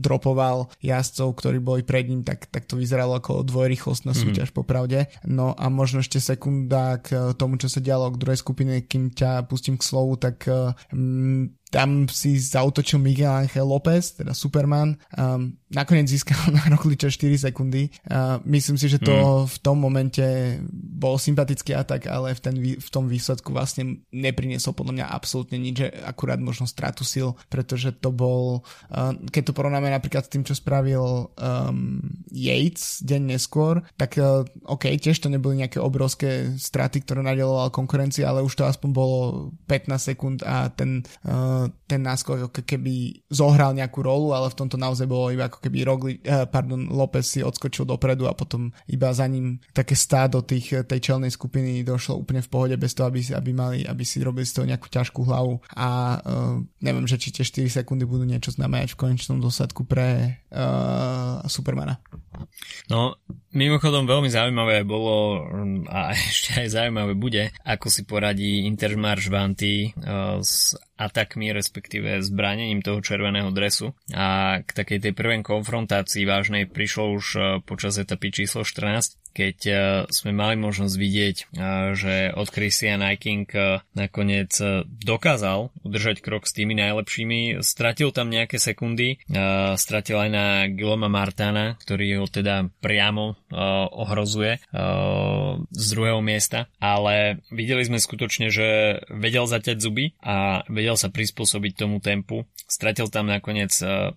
dropoval 0.00 0.72
jazdcov, 0.80 1.36
ktorí 1.36 1.60
boli 1.60 1.84
pred 1.84 2.08
ním, 2.08 2.24
tak, 2.24 2.48
tak 2.48 2.64
to 2.64 2.80
vyzeralo 2.80 3.20
ako 3.20 3.44
dvojrychlostná 3.44 4.16
mm. 4.16 4.20
súťaž 4.24 4.48
popravde. 4.56 5.12
No 5.28 5.52
a 5.52 5.68
možno 5.68 6.00
ešte 6.00 6.16
sekunda 6.16 6.96
k 7.04 7.36
tomu, 7.36 7.60
čo 7.60 7.68
sa 7.68 7.84
dialo 7.84 8.08
k 8.14 8.20
druhej 8.24 8.40
skupine, 8.40 8.80
kým 8.88 9.12
ťa 9.12 9.44
pustím 9.44 9.76
k 9.76 9.84
slovu, 9.84 10.16
tak 10.16 10.48
um, 10.48 11.52
tam 11.76 12.08
si 12.08 12.40
zautočil 12.40 12.96
Miguel 12.96 13.28
Angel 13.28 13.68
López, 13.68 14.16
teda 14.16 14.32
Superman. 14.32 14.96
Um, 15.12 15.60
nakoniec 15.68 16.08
získal 16.08 16.40
na 16.56 16.64
Rogliča 16.72 17.12
4 17.12 17.52
sekundy. 17.52 17.92
Uh, 18.08 18.40
myslím 18.48 18.80
si, 18.80 18.88
že 18.88 18.96
to 18.96 19.12
mm. 19.12 19.44
v 19.44 19.56
tom 19.60 19.76
momente 19.76 20.24
bol 20.72 21.20
sympatický 21.20 21.76
atak, 21.76 22.08
ale 22.08 22.32
v, 22.32 22.40
ten, 22.40 22.56
v 22.80 22.88
tom 22.88 23.12
výsledku 23.12 23.52
vlastne 23.52 24.00
nepriniesol 24.08 24.72
podľa 24.72 25.04
mňa 25.04 25.06
absolútne 25.12 25.60
nič, 25.60 25.84
že 25.84 25.88
akurát 26.00 26.40
možno 26.40 26.64
stratu 26.64 27.04
sil, 27.04 27.36
pretože 27.52 27.92
to 27.92 28.08
bol, 28.08 28.64
uh, 28.88 29.12
keď 29.28 29.52
to 29.52 29.56
porovnáme 29.56 29.92
napríklad 29.92 30.24
s 30.24 30.32
tým, 30.32 30.48
čo 30.48 30.56
spravil 30.56 31.28
um, 31.36 32.00
Yates 32.32 33.04
deň 33.04 33.36
neskôr, 33.36 33.84
tak 34.00 34.16
uh, 34.16 34.48
OK, 34.64 34.88
tiež 34.96 35.20
to 35.20 35.28
neboli 35.28 35.60
nejaké 35.60 35.76
obrovské 35.76 36.56
straty, 36.56 37.04
ktoré 37.04 37.20
nadeloval 37.20 37.68
konkurencia, 37.68 38.32
ale 38.32 38.40
už 38.40 38.56
to 38.56 38.64
aspoň 38.64 38.90
bolo 38.96 39.52
15 39.68 40.08
sekúnd 40.16 40.40
a 40.40 40.72
ten 40.72 41.04
uh, 41.28 41.65
ten 41.86 42.02
náskok 42.02 42.50
ako 42.50 42.62
keby 42.62 43.24
zohral 43.30 43.72
nejakú 43.72 44.02
rolu, 44.02 44.32
ale 44.34 44.50
v 44.50 44.58
tomto 44.58 44.76
naozaj 44.78 45.06
bolo 45.06 45.32
iba 45.32 45.46
ako 45.46 45.58
keby 45.62 45.78
Rogli, 45.86 46.14
eh, 46.22 46.44
pardon, 46.48 46.88
López 46.90 47.26
si 47.26 47.40
odskočil 47.42 47.86
dopredu 47.86 48.26
a 48.26 48.34
potom 48.34 48.74
iba 48.90 49.10
za 49.14 49.26
ním 49.26 49.58
také 49.70 49.94
stádo 49.94 50.42
tých, 50.42 50.86
tej 50.86 51.00
čelnej 51.00 51.30
skupiny 51.30 51.86
došlo 51.86 52.20
úplne 52.22 52.42
v 52.42 52.50
pohode 52.50 52.76
bez 52.76 52.92
toho, 52.96 53.10
aby, 53.10 53.20
aby, 53.32 53.50
mali, 53.54 53.78
aby 53.86 54.04
si 54.04 54.22
robili 54.22 54.46
z 54.46 54.60
toho 54.60 54.66
nejakú 54.66 54.88
ťažkú 54.90 55.20
hlavu 55.26 55.62
a 55.74 55.88
uh, 56.18 56.56
neviem, 56.82 57.06
že 57.06 57.18
či 57.18 57.30
tie 57.30 57.44
4 57.44 57.82
sekundy 57.82 58.06
budú 58.08 58.26
niečo 58.26 58.54
znamenať 58.54 58.94
v 58.94 59.00
konečnom 59.06 59.38
dôsledku 59.38 59.86
pre 59.86 60.40
uh, 60.50 61.42
Supermana. 61.46 61.98
No, 62.92 63.16
mimochodom 63.56 64.04
veľmi 64.04 64.28
zaujímavé 64.28 64.84
bolo 64.84 65.48
a 65.88 66.12
ešte 66.30 66.62
aj 66.62 66.68
zaujímavé 66.76 67.16
bude, 67.16 67.42
ako 67.64 67.88
si 67.88 68.04
poradí 68.04 68.68
Intermarš 68.68 69.32
Vanty 69.32 69.90
uh, 69.96 70.38
s 70.44 70.76
atakmi, 71.00 71.50
respektíve 71.56 72.20
zbranením 72.20 72.84
toho 72.84 73.00
červeného 73.00 73.48
dresu. 73.50 73.96
A 74.12 74.60
k 74.60 74.70
takej 74.70 75.08
tej 75.08 75.12
prvej 75.16 75.40
konfrontácii 75.40 76.28
vážnej 76.28 76.68
prišlo 76.68 77.16
už 77.16 77.24
uh, 77.36 77.44
počas 77.64 77.96
etapy 77.96 78.30
číslo 78.32 78.62
14, 78.62 79.25
keď 79.36 79.58
uh, 79.68 79.78
sme 80.08 80.32
mali 80.32 80.56
možnosť 80.56 80.96
vidieť, 80.96 81.36
uh, 81.36 81.92
že 81.92 82.32
od 82.32 82.48
Christian 82.48 83.04
Eiking 83.04 83.44
uh, 83.52 83.84
nakoniec 83.92 84.56
dokázal 85.04 85.68
udržať 85.84 86.24
krok 86.24 86.48
s 86.48 86.56
tými 86.56 86.72
najlepšími. 86.72 87.60
Stratil 87.60 88.14
tam 88.14 88.32
nejaké 88.32 88.56
sekundy, 88.56 89.18
stratil 89.76 90.16
aj 90.16 90.30
na 90.30 90.46
Giloma 90.70 91.10
Martana, 91.10 91.74
ktorý 91.82 92.22
ho 92.22 92.26
teda 92.30 92.70
priamo 92.78 93.34
ohrozuje 93.90 94.62
z 95.70 95.86
druhého 95.92 96.22
miesta, 96.22 96.70
ale 96.78 97.42
videli 97.50 97.82
sme 97.84 97.98
skutočne, 97.98 98.48
že 98.48 99.00
vedel 99.10 99.44
zaťať 99.50 99.76
zuby 99.82 100.14
a 100.22 100.62
vedel 100.70 100.94
sa 100.94 101.10
prispôsobiť 101.10 101.72
tomu 101.74 101.98
tempu. 101.98 102.46
Stratil 102.66 103.10
tam 103.10 103.28
nakoniec 103.30 103.72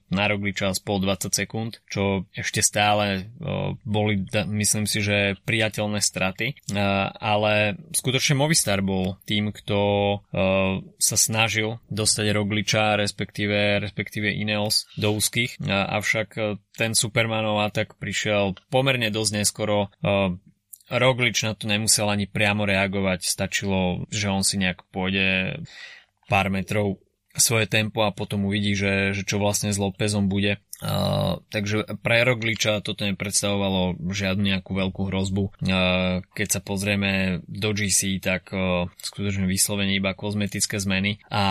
na 0.10 0.26
čas 0.54 0.80
pol 0.82 1.02
20 1.02 1.34
sekúnd, 1.34 1.72
čo 1.90 2.30
ešte 2.38 2.62
stále 2.62 3.30
boli, 3.84 4.24
myslím 4.50 4.86
si, 4.86 5.02
že 5.02 5.09
že 5.10 5.42
priateľné 5.42 5.98
straty, 6.06 6.54
ale 7.18 7.82
skutočne 7.98 8.38
Movistar 8.38 8.86
bol 8.86 9.18
tým, 9.26 9.50
kto 9.50 9.80
sa 11.02 11.18
snažil 11.18 11.82
dostať 11.90 12.26
Rogliča, 12.30 13.02
respektíve, 13.02 13.82
respektíve 13.82 14.30
Ineos 14.30 14.86
do 14.94 15.18
úzkých, 15.18 15.58
avšak 15.66 16.30
ten 16.78 16.94
Supermanov 16.94 17.66
atak 17.66 17.98
prišiel 17.98 18.54
pomerne 18.70 19.10
dosť 19.10 19.32
neskoro. 19.42 19.90
Roglič 20.90 21.46
na 21.46 21.54
to 21.54 21.70
nemusel 21.70 22.10
ani 22.10 22.30
priamo 22.30 22.66
reagovať, 22.66 23.26
stačilo, 23.26 24.10
že 24.10 24.30
on 24.30 24.46
si 24.46 24.58
nejak 24.62 24.86
pôjde 24.90 25.62
pár 26.30 26.54
metrov 26.54 27.02
svoje 27.40 27.66
tempo 27.66 28.06
a 28.06 28.14
potom 28.14 28.46
uvidí, 28.46 28.76
že, 28.76 29.16
že 29.16 29.24
čo 29.26 29.40
vlastne 29.42 29.72
s 29.74 29.80
Lópezom 29.82 30.28
bude. 30.30 30.62
Uh, 30.80 31.44
takže 31.52 31.84
pre 32.00 32.24
Rogliča 32.24 32.80
toto 32.80 33.04
nepredstavovalo 33.04 34.00
žiadnu 34.00 34.48
nejakú 34.56 34.72
veľkú 34.72 35.12
hrozbu. 35.12 35.44
Uh, 35.60 36.24
keď 36.32 36.48
sa 36.48 36.62
pozrieme 36.64 37.44
do 37.52 37.76
GC, 37.76 38.24
tak 38.24 38.48
uh, 38.56 38.88
skutočne 39.04 39.44
vyslovene 39.44 40.00
iba 40.00 40.16
kozmetické 40.16 40.80
zmeny 40.80 41.20
a 41.28 41.44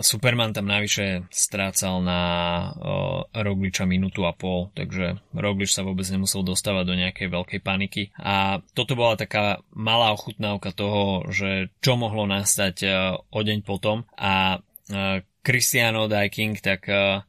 Superman 0.00 0.56
tam 0.56 0.72
navyše 0.72 1.28
strácal 1.28 2.00
na 2.00 2.20
uh, 2.72 3.28
Rogliča 3.36 3.84
minútu 3.84 4.24
a 4.24 4.32
pol, 4.32 4.72
takže 4.72 5.20
Roglič 5.36 5.76
sa 5.76 5.84
vôbec 5.84 6.08
nemusel 6.08 6.40
dostávať 6.40 6.84
do 6.88 6.96
nejakej 6.96 7.28
veľkej 7.28 7.60
paniky 7.60 8.08
a 8.16 8.64
toto 8.72 8.96
bola 8.96 9.20
taká 9.20 9.60
malá 9.76 10.16
ochutnávka 10.16 10.72
toho, 10.72 11.28
že 11.28 11.68
čo 11.84 12.00
mohlo 12.00 12.24
nastať 12.24 12.76
uh, 12.88 13.20
o 13.20 13.40
deň 13.44 13.68
potom 13.68 14.08
a 14.16 14.64
Cristiano 15.42 16.06
Dyking, 16.06 16.60
tak 16.62 16.86
uh, 16.86 17.24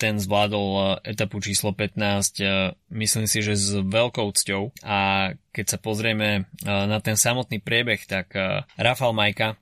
ten 0.00 0.16
zvládol 0.16 0.68
e, 0.72 1.12
etapu 1.12 1.44
číslo 1.44 1.76
15, 1.76 2.40
e, 2.40 2.72
myslím 2.96 3.28
si, 3.28 3.44
že 3.44 3.52
s 3.52 3.76
veľkou 3.76 4.32
cťou. 4.32 4.72
A 4.80 5.30
keď 5.50 5.66
sa 5.76 5.78
pozrieme 5.82 6.46
na 6.62 7.02
ten 7.02 7.18
samotný 7.18 7.58
priebeh, 7.58 8.06
tak 8.06 8.30
Rafal 8.78 9.10
Majka, 9.10 9.58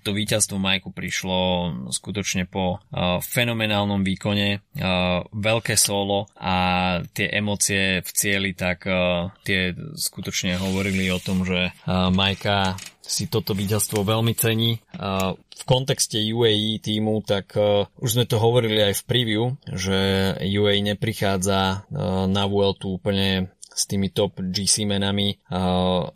to 0.00 0.16
víťazstvo 0.16 0.56
Majku 0.56 0.96
prišlo 0.96 1.68
skutočne 1.92 2.48
po 2.48 2.80
fenomenálnom 3.20 4.00
výkone, 4.00 4.64
veľké 5.36 5.76
solo 5.76 6.32
a 6.40 6.56
tie 7.12 7.28
emócie 7.36 8.00
v 8.00 8.10
cieli, 8.16 8.56
tak 8.56 8.88
tie 9.44 9.76
skutočne 9.76 10.56
hovorili 10.56 11.12
o 11.12 11.20
tom, 11.20 11.44
že 11.44 11.68
Majka 12.16 12.80
si 13.06 13.30
toto 13.30 13.54
víťazstvo 13.54 14.02
veľmi 14.02 14.34
cení. 14.34 14.82
V 15.56 15.64
kontexte 15.64 16.20
UAE 16.20 16.82
týmu, 16.82 17.24
tak 17.24 17.56
e, 17.56 17.88
už 17.88 18.10
sme 18.12 18.28
to 18.28 18.36
hovorili 18.36 18.92
aj 18.92 19.00
v 19.00 19.06
preview, 19.08 19.42
že 19.64 19.96
UAE 20.36 20.84
neprichádza 20.84 21.58
e, 21.58 21.76
na 22.28 22.44
Vueltu 22.44 23.00
úplne 23.00 23.55
s 23.76 23.84
tými 23.84 24.08
top 24.08 24.40
GC 24.40 24.88
menami 24.88 25.36
uh, 25.52 26.08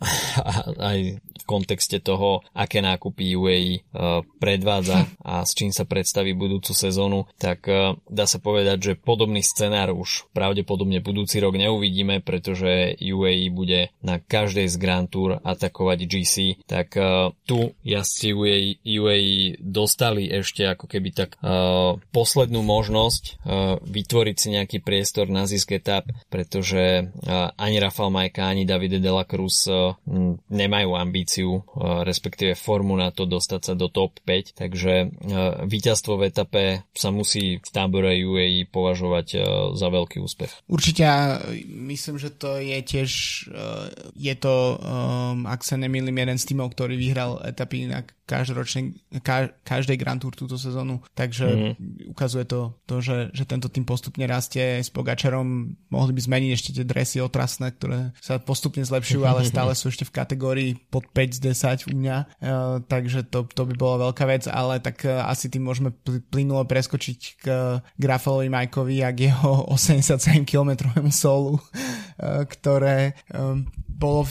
aj 0.81 1.21
v 1.21 1.43
kontexte 1.45 2.01
toho, 2.01 2.41
aké 2.57 2.81
nákupy 2.81 3.37
UAE 3.37 3.73
uh, 3.93 4.25
predvádza 4.41 5.05
a 5.21 5.45
s 5.45 5.53
čím 5.53 5.69
sa 5.69 5.85
predstaví 5.85 6.33
budúcu 6.33 6.73
sezónu, 6.73 7.29
tak 7.37 7.69
uh, 7.69 7.93
dá 8.09 8.25
sa 8.25 8.41
povedať, 8.41 8.77
že 8.81 8.93
podobný 8.97 9.45
scenár 9.45 9.93
už 9.93 10.25
pravdepodobne 10.33 11.01
budúci 11.05 11.37
rok 11.37 11.53
neuvidíme, 11.53 12.25
pretože 12.25 12.97
UAE 12.97 13.53
bude 13.53 13.93
na 14.01 14.17
každej 14.17 14.65
z 14.65 14.75
Grand 14.81 15.05
Tour 15.05 15.37
atakovať 15.45 15.99
GC, 16.09 16.35
tak 16.65 16.97
uh, 16.97 17.29
tu 17.45 17.77
jazdci 17.85 18.33
UAE, 18.33 18.81
UAE 18.81 19.61
dostali 19.61 20.25
ešte 20.29 20.65
ako 20.65 20.89
keby 20.89 21.09
tak 21.13 21.37
uh, 21.41 21.97
poslednú 22.09 22.65
možnosť 22.65 23.23
uh, 23.45 23.77
vytvoriť 23.81 24.35
si 24.37 24.47
nejaký 24.57 24.77
priestor 24.81 25.29
na 25.29 25.45
zisk 25.45 25.77
etap, 25.77 26.09
pretože 26.31 27.05
uh, 27.05 27.50
ani 27.57 27.79
Rafael 27.79 28.09
Majka, 28.09 28.47
ani 28.47 28.65
Davide 28.65 28.99
de 28.99 29.11
la 29.11 29.23
Cruz 29.23 29.67
eh, 29.67 29.95
nemajú 30.49 30.89
ambíciu, 30.95 31.49
eh, 31.59 32.03
respektíve 32.03 32.55
formu 32.55 32.95
na 32.95 33.11
to 33.11 33.25
dostať 33.25 33.61
sa 33.61 33.73
do 33.73 33.87
top 33.87 34.19
5, 34.23 34.55
takže 34.55 34.93
eh, 35.05 35.09
víťazstvo 35.65 36.19
v 36.19 36.27
etape 36.27 36.63
sa 36.95 37.09
musí 37.09 37.59
v 37.59 37.69
tábore 37.71 38.13
UAE 38.21 38.67
považovať 38.69 39.27
za 39.75 39.87
veľký 39.87 40.19
úspech. 40.21 40.51
Určite 40.67 41.05
myslím, 41.67 42.19
že 42.19 42.29
to 42.33 42.59
je 42.59 42.77
tiež 42.83 43.11
je 44.15 44.35
to, 44.37 44.55
ak 45.47 45.61
sa 45.63 45.79
nemýlim, 45.79 46.13
jeden 46.13 46.37
z 46.37 46.47
týmov, 46.51 46.75
ktorý 46.75 46.99
vyhral 46.99 47.39
etapy 47.41 47.87
na 47.87 48.03
každoročne, 48.31 48.95
ka, 49.19 49.51
každej 49.67 49.99
Grand 49.99 50.23
Tour 50.23 50.31
túto 50.31 50.55
sezónu, 50.55 51.03
takže 51.11 51.47
mm-hmm. 51.51 52.15
ukazuje 52.15 52.47
to, 52.47 52.79
to 52.87 53.03
že, 53.03 53.17
že 53.35 53.43
tento 53.43 53.67
tým 53.67 53.83
postupne 53.83 54.23
rastie 54.23 54.79
s 54.79 54.87
Pogačarom, 54.87 55.75
mohli 55.91 56.11
by 56.15 56.21
zmeniť 56.23 56.51
ešte 56.55 56.69
tie 56.79 56.85
dresy 56.87 57.19
otrasné, 57.41 57.73
ktoré 57.73 57.99
sa 58.21 58.37
postupne 58.37 58.85
zlepšujú, 58.85 59.25
ale 59.25 59.41
stále 59.49 59.73
sú 59.73 59.89
ešte 59.89 60.05
v 60.05 60.13
kategórii 60.13 60.71
pod 60.93 61.09
5 61.09 61.41
z 61.41 61.89
10 61.89 61.89
u 61.89 61.93
mňa, 61.97 62.17
uh, 62.21 62.77
takže 62.85 63.25
to, 63.25 63.49
to 63.49 63.65
by 63.65 63.73
bola 63.73 64.13
veľká 64.13 64.29
vec, 64.29 64.45
ale 64.45 64.77
tak 64.77 65.01
uh, 65.09 65.25
asi 65.25 65.49
tým 65.49 65.65
môžeme 65.65 65.89
pl- 65.89 66.21
plynulo 66.29 66.61
preskočiť 66.69 67.19
k 67.41 67.45
Grafalovi 67.97 68.53
Majkovi 68.53 69.01
a 69.01 69.09
k 69.09 69.33
jeho 69.33 69.65
87 69.73 70.45
km 70.45 70.93
solu, 71.09 71.57
ktoré 72.21 73.17
bolo 73.89 74.29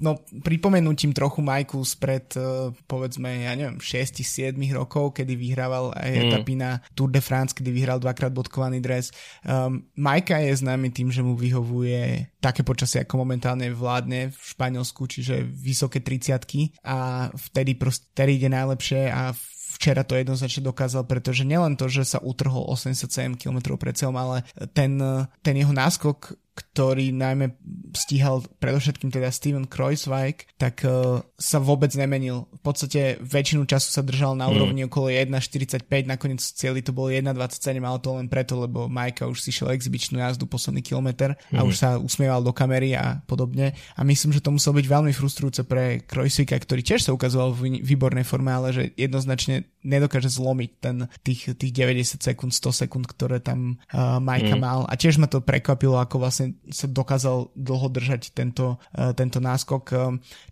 no 0.00 0.20
pripomenutím 0.42 1.12
trochu 1.12 1.42
Majku 1.42 1.84
spred 1.84 2.34
uh, 2.36 2.72
povedzme, 2.90 3.46
ja 3.46 3.52
neviem, 3.54 3.78
6-7 3.78 4.56
rokov, 4.74 5.16
kedy 5.16 5.36
vyhrával 5.36 5.94
aj 5.94 6.10
mm. 6.10 6.22
etapy 6.28 6.54
na 6.58 6.80
Tour 6.96 7.12
de 7.12 7.22
France, 7.22 7.54
kedy 7.54 7.70
vyhral 7.70 8.02
dvakrát 8.02 8.32
bodkovaný 8.32 8.82
dres. 8.82 9.14
Um, 9.46 9.86
Majka 9.96 10.40
je 10.42 10.56
známy 10.56 10.90
tým, 10.90 11.08
že 11.12 11.22
mu 11.22 11.38
vyhovuje 11.38 12.32
také 12.42 12.66
počasie, 12.66 13.02
ako 13.02 13.22
momentálne 13.22 13.70
vládne 13.72 14.32
v 14.32 14.42
Španielsku, 14.42 15.06
čiže 15.06 15.44
vysoké 15.44 16.02
30 16.02 16.82
a 16.84 17.28
vtedy 17.32 17.74
proste 17.76 18.06
vtedy 18.16 18.40
ide 18.40 18.48
najlepšie 18.48 19.12
a 19.12 19.36
včera 19.76 20.00
to 20.08 20.16
jednoznačne 20.16 20.64
dokázal, 20.64 21.04
pretože 21.04 21.44
nielen 21.44 21.76
to, 21.76 21.84
že 21.92 22.16
sa 22.16 22.18
utrhol 22.24 22.64
87 22.72 23.36
km 23.36 23.76
pred 23.76 23.92
cieľom, 23.92 24.16
ale 24.16 24.36
ten, 24.72 24.96
ten 25.44 25.54
jeho 25.54 25.76
náskok 25.76 26.32
ktorý 26.76 27.08
najmä 27.16 27.56
stíhal 27.96 28.44
predovšetkým 28.60 29.08
teda 29.08 29.32
Steven 29.32 29.64
Kreuzweig, 29.64 30.44
tak 30.60 30.84
uh, 30.84 31.24
sa 31.40 31.56
vôbec 31.56 31.88
nemenil. 31.96 32.44
V 32.52 32.60
podstate 32.60 33.16
väčšinu 33.24 33.64
času 33.64 33.88
sa 33.88 34.04
držal 34.04 34.36
na 34.36 34.44
mm. 34.44 34.52
úrovni 34.52 34.80
mm. 34.84 34.88
okolo 34.92 35.08
1.45, 35.08 35.88
nakoniec 36.04 36.44
celý 36.44 36.84
to 36.84 36.92
bolo 36.92 37.08
1.27, 37.08 37.80
ale 37.80 37.98
to 38.04 38.12
len 38.12 38.28
preto, 38.28 38.60
lebo 38.60 38.92
Majka 38.92 39.24
už 39.24 39.40
si 39.40 39.56
šiel 39.56 39.72
exibičnú 39.72 40.20
jazdu 40.20 40.44
posledný 40.44 40.84
kilometr 40.84 41.32
mm. 41.48 41.56
a 41.56 41.64
už 41.64 41.74
sa 41.80 41.88
usmieval 41.96 42.44
do 42.44 42.52
kamery 42.52 42.92
a 42.92 43.24
podobne. 43.24 43.72
A 43.96 44.04
myslím, 44.04 44.36
že 44.36 44.44
to 44.44 44.52
muselo 44.52 44.76
byť 44.76 44.86
veľmi 44.92 45.12
frustrujúce 45.16 45.64
pre 45.64 46.04
Kreuzweiga, 46.04 46.60
ktorý 46.60 46.84
tiež 46.84 47.08
sa 47.08 47.16
ukazoval 47.16 47.56
v 47.56 47.80
výbornej 47.80 48.28
forme, 48.28 48.52
ale 48.52 48.76
že 48.76 48.84
jednoznačne 49.00 49.64
nedokáže 49.80 50.28
zlomiť 50.28 50.70
ten, 50.82 50.96
tých, 51.24 51.56
tých 51.56 51.72
90 51.72 52.20
sekúnd, 52.20 52.52
100 52.52 52.84
sekúnd, 52.84 53.08
ktoré 53.08 53.40
tam 53.40 53.80
uh, 53.94 54.20
Majka 54.20 54.58
mm. 54.58 54.60
mal. 54.60 54.84
A 54.90 54.98
tiež 54.98 55.16
ma 55.16 55.30
to 55.30 55.40
prekvapilo, 55.40 55.96
ako 55.96 56.20
vlastne 56.20 56.58
sa 56.70 56.86
dokázal 56.90 57.52
dlho 57.54 57.88
držať 57.90 58.34
tento, 58.34 58.76
uh, 58.76 59.12
tento 59.12 59.38
náskok. 59.38 59.84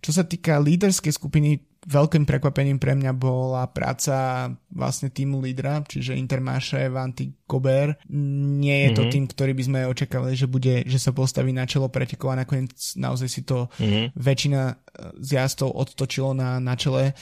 Čo 0.00 0.11
sa 0.11 0.23
týka 0.23 0.61
líderskej 0.62 1.12
skupiny, 1.14 1.75
veľkým 1.85 2.25
prekvapením 2.25 2.80
pre 2.80 2.97
mňa 2.97 3.12
bola 3.12 3.68
práca 3.68 4.49
vlastne 4.73 5.12
týmu 5.12 5.38
lídra, 5.44 5.85
čiže 5.85 6.16
Intermarché, 6.16 6.88
Vanty, 6.88 7.30
Gobert. 7.44 8.00
Nie 8.09 8.88
je 8.88 8.90
to 8.97 9.02
mm-hmm. 9.04 9.12
tým, 9.12 9.25
ktorý 9.28 9.52
by 9.52 9.62
sme 9.62 9.80
očakávali, 9.92 10.35
že, 10.35 10.49
bude, 10.49 10.83
že 10.88 10.99
sa 10.99 11.12
postaví 11.12 11.52
na 11.52 11.68
čelo 11.68 11.92
pretekov 11.92 12.35
a 12.35 12.40
nakoniec 12.40 12.73
naozaj 12.97 13.28
si 13.28 13.44
to 13.44 13.68
mm-hmm. 13.76 14.16
väčšina 14.16 14.61
e, 14.64 14.75
z 15.18 15.28
jazdov 15.40 15.74
odtočilo 15.74 16.32
na, 16.32 16.62
na 16.62 16.78
čele. 16.78 17.18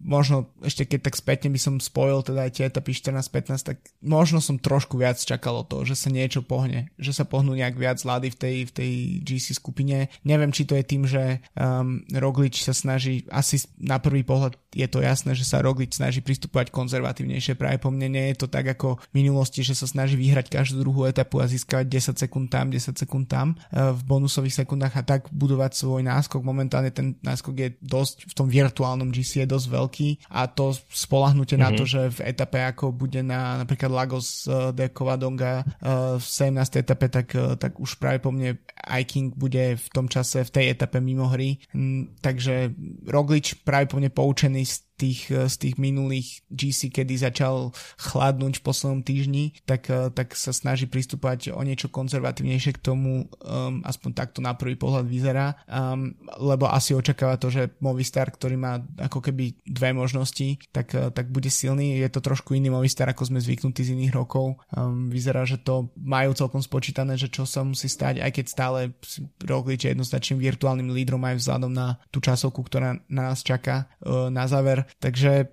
Možno 0.00 0.52
ešte 0.60 0.84
keď 0.84 1.10
tak 1.10 1.14
spätne 1.16 1.48
by 1.48 1.60
som 1.60 1.74
spojil 1.80 2.20
teda 2.20 2.46
aj 2.48 2.52
tie 2.54 2.64
etapy 2.68 2.92
14-15, 2.92 3.68
tak 3.68 3.76
možno 4.04 4.44
som 4.44 4.60
trošku 4.60 5.00
viac 5.00 5.16
čakal 5.16 5.64
to, 5.64 5.82
že 5.88 5.96
sa 5.96 6.08
niečo 6.12 6.44
pohne, 6.44 6.92
že 7.00 7.16
sa 7.16 7.24
pohnú 7.24 7.56
nejak 7.56 7.76
viac 7.80 7.98
lády 8.04 8.28
v 8.32 8.36
tej, 8.36 8.56
v 8.68 8.72
tej 8.72 8.92
GC 9.24 9.46
skupine. 9.56 10.12
Neviem, 10.22 10.52
či 10.52 10.68
to 10.68 10.76
je 10.76 10.84
tým, 10.84 11.08
že 11.08 11.40
um, 11.56 12.04
Roglič 12.12 12.60
sa 12.64 12.76
snaží 12.76 13.24
asi 13.32 13.64
na 13.80 13.96
prvý 13.96 14.22
pohľad 14.22 14.56
je 14.74 14.90
to 14.90 15.00
jasné, 15.00 15.38
že 15.38 15.46
sa 15.46 15.62
Roglič 15.62 15.96
snaží 15.96 16.18
pristupovať 16.18 16.74
konzervatívnejšie. 16.74 17.54
Práve 17.54 17.78
po 17.78 17.94
mne 17.94 18.10
nie 18.10 18.34
je 18.34 18.44
to 18.44 18.46
tak 18.50 18.66
ako 18.66 18.98
v 19.14 19.22
minulosti, 19.22 19.62
že 19.62 19.78
sa 19.78 19.86
snaží 19.86 20.18
vyhrať 20.18 20.50
každú 20.50 20.82
druhú 20.82 21.06
etapu 21.06 21.38
a 21.38 21.46
získať 21.46 21.86
10 21.86 22.18
sekúnd 22.18 22.50
tam, 22.50 22.74
10 22.74 22.98
sekúnd 22.98 23.30
tam 23.30 23.54
e, 23.54 23.94
v 23.94 24.00
bonusových 24.02 24.66
sekundách 24.66 24.98
a 24.98 25.06
tak 25.06 25.30
budovať 25.30 25.78
svoj 25.78 26.02
náskok. 26.02 26.42
Momentálne 26.42 26.90
ten 26.90 27.13
náskok 27.22 27.54
je 27.54 27.68
dosť 27.78 28.30
v 28.30 28.34
tom 28.34 28.46
virtuálnom 28.48 29.10
GC 29.10 29.44
je 29.44 29.48
dosť 29.48 29.66
veľký 29.70 30.08
a 30.32 30.46
to 30.50 30.74
spolahnutie 30.88 31.58
mm-hmm. 31.58 31.74
na 31.74 31.78
to, 31.78 31.84
mhm. 31.84 31.90
že 31.90 32.00
v 32.16 32.20
etape 32.34 32.58
ako 32.64 32.94
bude 32.94 33.20
na 33.22 33.62
napríklad 33.62 33.90
Lagos 33.90 34.46
e, 34.46 34.72
de 34.72 34.88
Covadonga 34.90 35.62
e, 35.62 35.64
v 36.18 36.24
17. 36.24 36.82
etape, 36.82 37.06
tak, 37.10 37.28
tak 37.60 37.78
už 37.78 37.96
práve 38.00 38.20
po 38.22 38.32
mne 38.32 38.58
Iking 38.84 39.32
bude 39.32 39.76
v 39.76 39.86
tom 39.92 40.06
čase 40.06 40.44
v 40.44 40.50
tej 40.50 40.64
etape 40.76 41.00
mimo 41.00 41.28
hry. 41.32 41.56
Mm, 41.72 42.20
takže 42.20 42.72
Roglič 43.08 43.64
práve 43.64 43.88
po 43.88 43.96
mne 43.96 44.12
poučený 44.12 44.62
z 44.64 44.83
tých, 44.94 45.30
eh, 45.30 45.46
z 45.50 45.54
tých 45.58 45.76
minulých 45.76 46.42
GC, 46.50 46.90
kedy 46.94 47.18
začal 47.18 47.74
chladnúť 47.98 48.62
v 48.62 48.64
poslednom 48.64 49.02
týždni, 49.02 49.58
tak, 49.66 49.90
eh, 49.90 50.10
tak 50.14 50.38
sa 50.38 50.54
snaží 50.54 50.86
pristúpať 50.86 51.50
o 51.50 51.60
niečo 51.66 51.90
konzervatívnejšie 51.90 52.72
k 52.78 52.82
tomu, 52.84 53.26
um, 53.42 53.82
aspoň 53.82 54.10
takto 54.14 54.38
na 54.40 54.54
prvý 54.54 54.78
pohľad 54.78 55.06
vyzerá, 55.06 55.58
um, 55.66 56.14
lebo 56.38 56.70
asi 56.70 56.94
očakáva 56.94 57.38
to, 57.38 57.50
že 57.50 57.74
Movistar, 57.82 58.30
ktorý 58.30 58.56
má 58.58 58.78
ako 58.98 59.20
keby 59.20 59.58
dve 59.66 59.90
možnosti, 59.92 60.58
tak, 60.70 60.94
uh, 60.94 61.10
tak 61.10 61.30
bude 61.30 61.50
silný. 61.50 61.98
Je 61.98 62.10
to 62.10 62.22
trošku 62.22 62.54
iný 62.54 62.70
Movistar, 62.70 63.10
ako 63.10 63.34
sme 63.34 63.42
zvyknutí 63.42 63.82
z 63.82 63.94
iných 63.98 64.14
rokov. 64.14 64.58
Um, 64.70 65.10
vyzerá, 65.10 65.42
že 65.44 65.58
to 65.58 65.90
majú 65.98 66.32
celkom 66.34 66.62
spočítané, 66.62 67.18
že 67.18 67.30
čo 67.30 67.44
sa 67.44 67.66
musí 67.66 67.90
stať, 67.90 68.22
aj 68.22 68.30
keď 68.30 68.44
stále 68.46 68.78
Roglič 69.42 69.86
je 69.86 69.92
jednoznačným 69.92 70.38
virtuálnym 70.38 70.88
lídrom 70.94 71.22
aj 71.26 71.42
vzhľadom 71.42 71.72
na 71.72 71.98
tú 72.14 72.22
časovku, 72.22 72.62
ktorá 72.62 72.98
na 73.10 73.22
nás 73.32 73.42
čaká 73.42 73.90
uh, 74.04 74.30
na 74.30 74.46
záver 74.46 74.83
takže 74.98 75.52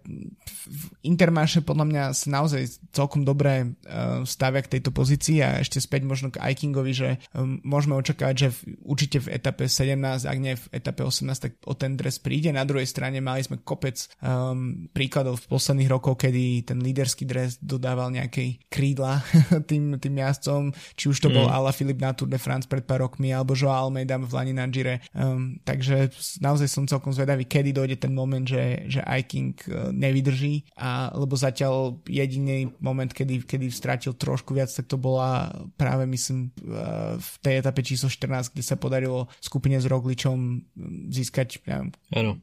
Intermarše 1.02 1.66
podľa 1.66 1.86
mňa 1.88 2.04
sa 2.14 2.28
naozaj 2.30 2.92
celkom 2.94 3.26
dobre 3.26 3.74
uh, 3.88 4.22
stavia 4.24 4.62
k 4.62 4.78
tejto 4.78 4.94
pozícii 4.94 5.42
a 5.42 5.60
ešte 5.60 5.82
späť 5.82 6.06
možno 6.06 6.30
k 6.30 6.40
Ikingovi, 6.42 6.94
že 6.94 7.10
um, 7.34 7.58
môžeme 7.66 7.98
očakávať, 7.98 8.36
že 8.38 8.48
v, 8.54 8.60
určite 8.86 9.18
v 9.24 9.34
etape 9.36 9.66
17, 9.66 9.98
ak 10.28 10.38
nie 10.38 10.54
v 10.56 10.66
etape 10.72 11.02
18, 11.02 11.28
tak 11.42 11.52
o 11.66 11.74
ten 11.74 11.98
dres 11.98 12.22
príde. 12.22 12.54
Na 12.54 12.64
druhej 12.64 12.86
strane 12.86 13.18
mali 13.20 13.42
sme 13.42 13.60
kopec 13.64 13.98
um, 14.22 14.88
príkladov 14.94 15.42
v 15.42 15.50
posledných 15.50 15.90
rokoch, 15.90 16.22
kedy 16.22 16.68
ten 16.68 16.80
líderský 16.80 17.26
dres 17.26 17.58
dodával 17.60 18.14
nejakej 18.14 18.62
krídla 18.70 19.26
tým, 19.70 19.98
tým 19.98 20.16
jazdcom, 20.22 20.72
či 20.96 21.10
už 21.10 21.18
to 21.18 21.30
mm. 21.32 21.36
bol 21.36 21.48
Ala 21.50 21.74
Filip 21.74 21.98
na 21.98 22.14
Tour 22.14 22.30
de 22.30 22.38
France 22.38 22.70
pred 22.70 22.86
pár 22.86 23.04
rokmi, 23.04 23.34
alebo 23.34 23.58
Joao 23.58 23.90
Almeida 23.90 24.22
v 24.22 24.32
Lani 24.32 24.54
na 24.54 24.70
Gire. 24.70 25.02
Um, 25.18 25.58
takže 25.66 26.14
naozaj 26.40 26.68
som 26.70 26.86
celkom 26.86 27.12
zvedavý, 27.12 27.50
kedy 27.50 27.74
dojde 27.74 27.98
ten 27.98 28.14
moment, 28.14 28.46
že, 28.46 28.86
že 28.88 29.02
Viking 29.22 29.54
e, 29.70 29.94
nevydrží, 29.94 30.74
a, 30.74 31.14
lebo 31.14 31.38
zatiaľ 31.38 32.02
jediný 32.10 32.74
moment, 32.82 33.14
kedy, 33.14 33.46
kedy 33.46 33.70
stratil 33.70 34.18
trošku 34.18 34.58
viac, 34.58 34.74
tak 34.74 34.90
to 34.90 34.98
bola 34.98 35.54
práve 35.78 36.10
myslím 36.10 36.50
e, 36.50 37.22
v 37.22 37.32
tej 37.46 37.62
etape 37.62 37.86
číslo 37.86 38.10
14, 38.10 38.58
kde 38.58 38.66
sa 38.66 38.76
podarilo 38.82 39.30
skupine 39.38 39.78
s 39.78 39.86
Rogličom 39.86 40.66
získať 41.14 41.62
ja, 41.70 41.86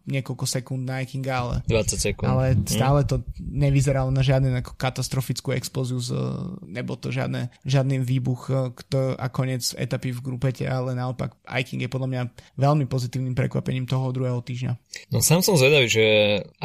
niekoľko 0.07 0.45
sekúnd 0.47 0.87
na 0.87 1.03
Vikinga, 1.03 1.35
ale, 1.35 1.55
20 1.67 1.99
sekúnd. 1.99 2.29
ale 2.31 2.55
mhm. 2.55 2.71
stále 2.71 3.03
to 3.03 3.27
nevyzeralo 3.43 4.15
na 4.15 4.23
žiadnu 4.23 4.55
katastrofickú 4.79 5.51
explóziu, 5.59 5.99
z, 5.99 6.15
nebo 6.63 6.95
to 6.95 7.11
žiadne, 7.11 7.51
žiadny 7.67 7.99
výbuch 7.99 8.49
e, 8.49 8.55
kto, 8.79 9.19
a 9.19 9.27
koniec 9.27 9.75
etapy 9.75 10.15
v 10.15 10.23
grupete, 10.23 10.63
ale 10.63 10.95
naopak 10.95 11.35
Viking 11.43 11.83
je 11.83 11.91
podľa 11.91 12.09
mňa 12.09 12.23
veľmi 12.55 12.87
pozitívnym 12.87 13.35
prekvapením 13.35 13.89
toho 13.89 14.15
druhého 14.15 14.39
týždňa. 14.39 14.73
No 15.11 15.19
sám 15.19 15.43
som 15.43 15.59
zvedavý, 15.59 15.89
že 15.89 16.05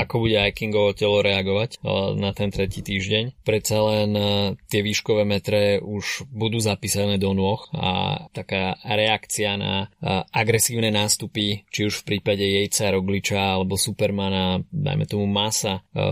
ako 0.03 0.27
bude 0.27 0.37
Ikingovo 0.37 0.91
telo 0.93 1.23
reagovať 1.23 1.79
na 2.19 2.35
ten 2.35 2.51
tretí 2.51 2.83
týždeň. 2.83 3.43
Predsa 3.47 3.77
len 3.81 4.09
e, 4.13 4.23
tie 4.67 4.83
výškové 4.83 5.23
metre 5.23 5.79
už 5.79 6.27
budú 6.29 6.59
zapísané 6.59 7.15
do 7.17 7.31
nôh 7.31 7.59
a 7.73 8.25
taká 8.35 8.75
reakcia 8.83 9.55
na 9.55 9.87
e, 9.87 10.11
agresívne 10.35 10.91
nástupy, 10.91 11.63
či 11.71 11.87
už 11.87 12.03
v 12.03 12.15
prípade 12.15 12.43
Jejca, 12.43 12.93
Rogliča 12.93 13.57
alebo 13.57 13.79
Supermana, 13.79 14.61
dajme 14.69 15.07
tomu 15.07 15.25
Masa, 15.25 15.81
e, 15.95 16.03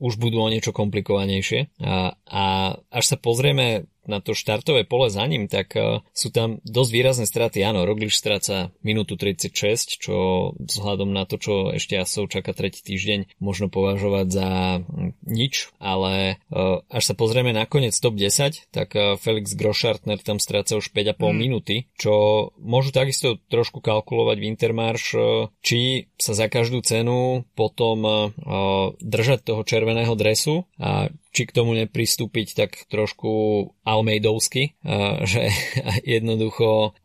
už 0.00 0.16
budú 0.16 0.40
o 0.40 0.48
niečo 0.48 0.72
komplikovanejšie. 0.72 1.76
A, 1.84 2.16
a 2.24 2.44
až 2.88 3.04
sa 3.04 3.16
pozrieme 3.20 3.89
na 4.10 4.18
to 4.18 4.34
štartové 4.34 4.82
pole 4.82 5.06
za 5.06 5.22
ním, 5.30 5.46
tak 5.46 5.78
uh, 5.78 6.02
sú 6.10 6.34
tam 6.34 6.58
dosť 6.66 6.90
výrazné 6.90 7.26
straty. 7.30 7.62
Áno, 7.62 7.86
Roglič 7.86 8.18
stráca 8.18 8.74
minútu 8.82 9.14
36, 9.14 10.02
čo 10.02 10.16
vzhľadom 10.58 11.14
na 11.14 11.24
to, 11.24 11.38
čo 11.38 11.70
ešte 11.70 11.94
Asov 11.94 12.26
čaká 12.26 12.50
tretí 12.50 12.82
týždeň, 12.82 13.38
možno 13.38 13.70
považovať 13.70 14.26
za 14.26 14.50
nič, 15.22 15.70
ale 15.78 16.42
uh, 16.50 16.82
až 16.90 17.02
sa 17.06 17.14
pozrieme 17.14 17.54
na 17.54 17.70
koniec 17.70 17.94
top 17.94 18.18
10, 18.18 18.74
tak 18.74 18.90
uh, 18.98 19.14
Felix 19.14 19.54
Groschartner 19.54 20.18
tam 20.18 20.42
stráca 20.42 20.74
už 20.74 20.90
5,5 20.90 21.22
mm. 21.22 21.30
minúty, 21.38 21.86
čo 21.94 22.50
môžu 22.58 22.90
takisto 22.90 23.38
trošku 23.46 23.78
kalkulovať 23.78 24.36
v 24.42 24.48
Intermarš, 24.50 25.04
či 25.62 26.10
sa 26.18 26.32
za 26.34 26.50
každú 26.50 26.82
cenu 26.82 27.46
potom 27.54 28.32
držať 29.00 29.40
toho 29.44 29.62
červeného 29.64 30.12
dresu 30.16 30.64
a 30.80 31.12
či 31.30 31.46
k 31.46 31.54
tomu 31.54 31.78
nepristúpiť 31.78 32.48
tak 32.58 32.70
trošku 32.90 33.30
Almeidovsky, 33.86 34.74
že 35.24 35.42
jednoducho 36.18 36.98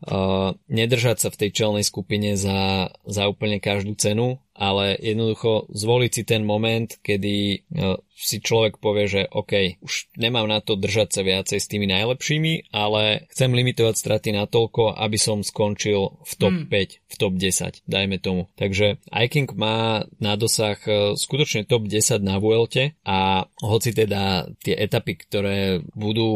nedržať 0.66 1.16
sa 1.22 1.28
v 1.30 1.38
tej 1.46 1.50
čelnej 1.54 1.84
skupine 1.86 2.34
za, 2.34 2.90
za 3.06 3.30
úplne 3.30 3.62
každú 3.62 3.94
cenu 3.94 4.42
ale 4.56 4.96
jednoducho 4.98 5.68
zvoliť 5.70 6.10
si 6.10 6.22
ten 6.24 6.42
moment, 6.42 6.88
kedy 7.04 7.68
si 8.16 8.40
človek 8.40 8.80
povie, 8.80 9.04
že 9.06 9.22
OK, 9.28 9.76
už 9.84 10.08
nemám 10.16 10.48
na 10.48 10.64
to 10.64 10.74
držať 10.80 11.08
sa 11.12 11.22
viacej 11.22 11.58
s 11.60 11.68
tými 11.68 11.84
najlepšími, 11.92 12.72
ale 12.72 13.28
chcem 13.28 13.52
limitovať 13.52 13.94
straty 13.94 14.32
na 14.32 14.48
toľko, 14.48 14.96
aby 14.96 15.20
som 15.20 15.44
skončil 15.44 16.16
v 16.24 16.32
top 16.40 16.56
hmm. 16.64 16.72
5, 16.72 17.12
v 17.12 17.14
top 17.20 17.32
10, 17.36 17.84
dajme 17.84 18.16
tomu. 18.16 18.48
Takže 18.56 19.04
Iking 19.12 19.52
má 19.52 20.08
na 20.16 20.32
dosah 20.40 20.80
e, 20.88 21.12
skutočne 21.12 21.68
top 21.68 21.84
10 21.84 22.24
na 22.24 22.40
Vuelte 22.40 22.96
a 23.04 23.44
hoci 23.60 23.92
teda 23.92 24.48
tie 24.64 24.72
etapy, 24.72 25.20
ktoré 25.20 25.84
budú 25.92 26.28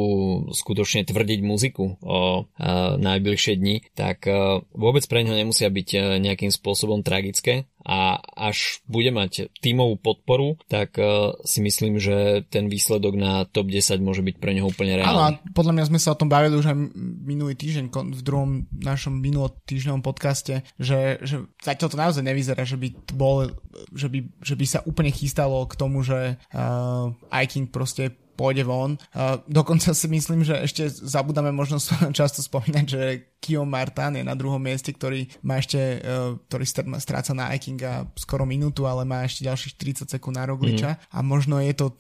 skutočne 0.53 1.09
tvrdiť 1.09 1.41
muziku 1.41 1.97
o 2.05 2.45
e, 2.45 2.69
najbližšie 3.01 3.57
dni, 3.57 3.77
tak 3.97 4.29
e, 4.29 4.61
vôbec 4.77 5.03
pre 5.09 5.25
ňo 5.25 5.33
nemusia 5.33 5.73
byť 5.73 6.21
nejakým 6.21 6.53
spôsobom 6.53 7.01
tragické 7.01 7.70
a 7.91 8.23
až 8.39 8.79
bude 8.87 9.11
mať 9.11 9.51
tímovú 9.59 9.99
podporu, 9.99 10.55
tak 10.71 10.95
uh, 10.95 11.35
si 11.43 11.59
myslím, 11.59 11.99
že 11.99 12.47
ten 12.47 12.71
výsledok 12.71 13.19
na 13.19 13.43
top 13.51 13.67
10 13.67 13.99
môže 13.99 14.23
byť 14.23 14.39
pre 14.39 14.55
neho 14.55 14.71
úplne 14.71 14.95
reálny. 14.95 15.11
Áno, 15.11 15.51
podľa 15.51 15.75
mňa 15.75 15.89
sme 15.91 15.99
sa 15.99 16.15
o 16.15 16.19
tom 16.23 16.31
bavili 16.31 16.55
už 16.55 16.71
aj 16.71 16.79
minulý 17.27 17.59
týždeň 17.59 17.91
v 17.91 18.23
druhom 18.23 18.71
našom 18.71 19.19
minulotýždňovom 19.19 20.07
podcaste, 20.07 20.63
že, 20.79 21.19
že 21.27 21.51
zatiaľ 21.59 21.89
to 21.91 21.99
naozaj 21.99 22.23
nevyzerá, 22.23 22.63
že 22.63 22.79
by 22.79 22.95
bol, 23.11 23.51
že 23.91 24.07
by, 24.07 24.19
že 24.39 24.55
by 24.55 24.67
sa 24.71 24.87
úplne 24.87 25.11
chystalo 25.11 25.67
k 25.67 25.75
tomu, 25.75 26.07
že 26.07 26.39
uh, 26.55 27.11
Iking 27.35 27.75
proste 27.75 28.15
pôjde 28.41 28.65
von. 28.65 28.97
Uh, 29.13 29.37
dokonca 29.45 29.93
si 29.93 30.09
myslím, 30.09 30.49
že 30.49 30.57
ešte 30.65 30.89
zabudáme 30.89 31.53
možno 31.53 31.77
často 32.19 32.41
spomínať, 32.41 32.85
že 32.89 33.03
Kio 33.41 33.65
Martin 33.65 34.21
je 34.21 34.25
na 34.25 34.37
druhom 34.37 34.61
mieste, 34.61 34.93
ktorý 34.93 35.25
má 35.41 35.57
ešte, 35.57 35.81
uh, 36.05 36.37
ktorý 36.47 36.65
stráca 37.01 37.33
na 37.33 37.49
Ikinga 37.57 38.13
skoro 38.15 38.45
minútu, 38.45 38.85
ale 38.85 39.09
má 39.09 39.25
ešte 39.25 39.49
ďalších 39.49 40.05
30 40.05 40.13
sekúnd 40.13 40.37
na 40.37 40.45
Rogliča 40.45 41.01
mm. 41.01 41.01
a 41.17 41.19
možno 41.25 41.57
je 41.65 41.73
to, 41.73 41.97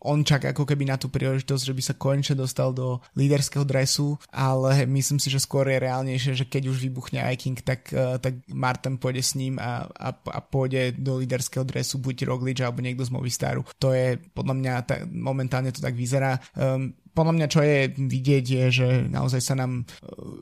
on 0.00 0.24
čak 0.24 0.48
ako 0.48 0.64
keby 0.64 0.88
na 0.88 0.96
tú 0.96 1.12
príležitosť, 1.12 1.62
že 1.62 1.76
by 1.76 1.82
sa 1.84 1.94
konečne 1.94 2.40
dostal 2.40 2.72
do 2.72 3.04
líderského 3.12 3.68
dresu, 3.68 4.16
ale 4.32 4.88
myslím 4.88 5.20
si, 5.20 5.28
že 5.28 5.44
skôr 5.44 5.68
je 5.68 5.76
reálnejšie, 5.84 6.32
že 6.40 6.48
keď 6.48 6.72
už 6.72 6.80
vybuchne 6.80 7.20
Iking, 7.20 7.60
tak, 7.60 7.92
uh, 7.92 8.16
tak 8.16 8.40
Martin 8.48 8.96
pôjde 8.96 9.20
s 9.20 9.36
ním 9.36 9.60
a, 9.60 9.84
a, 9.92 10.08
a 10.16 10.38
pôjde 10.40 10.96
do 10.96 11.20
líderského 11.20 11.68
dresu 11.68 12.00
buď 12.00 12.24
Roglič 12.24 12.64
alebo 12.64 12.80
niekto 12.80 13.04
z 13.04 13.12
Movistaru. 13.12 13.60
To 13.76 13.92
je 13.92 14.16
podľa 14.32 14.54
mňa 14.56 14.72
ta, 14.88 15.04
momentálne 15.04 15.68
to 15.68 15.84
tak 15.84 15.92
vyzerá. 15.92 16.40
Um, 16.56 16.96
podľa 17.18 17.34
mňa 17.34 17.46
čo 17.50 17.60
je 17.66 17.78
vidieť 17.98 18.44
je, 18.46 18.64
že 18.70 18.88
naozaj 19.10 19.42
sa 19.42 19.58
nám 19.58 19.82
e, 19.82 19.84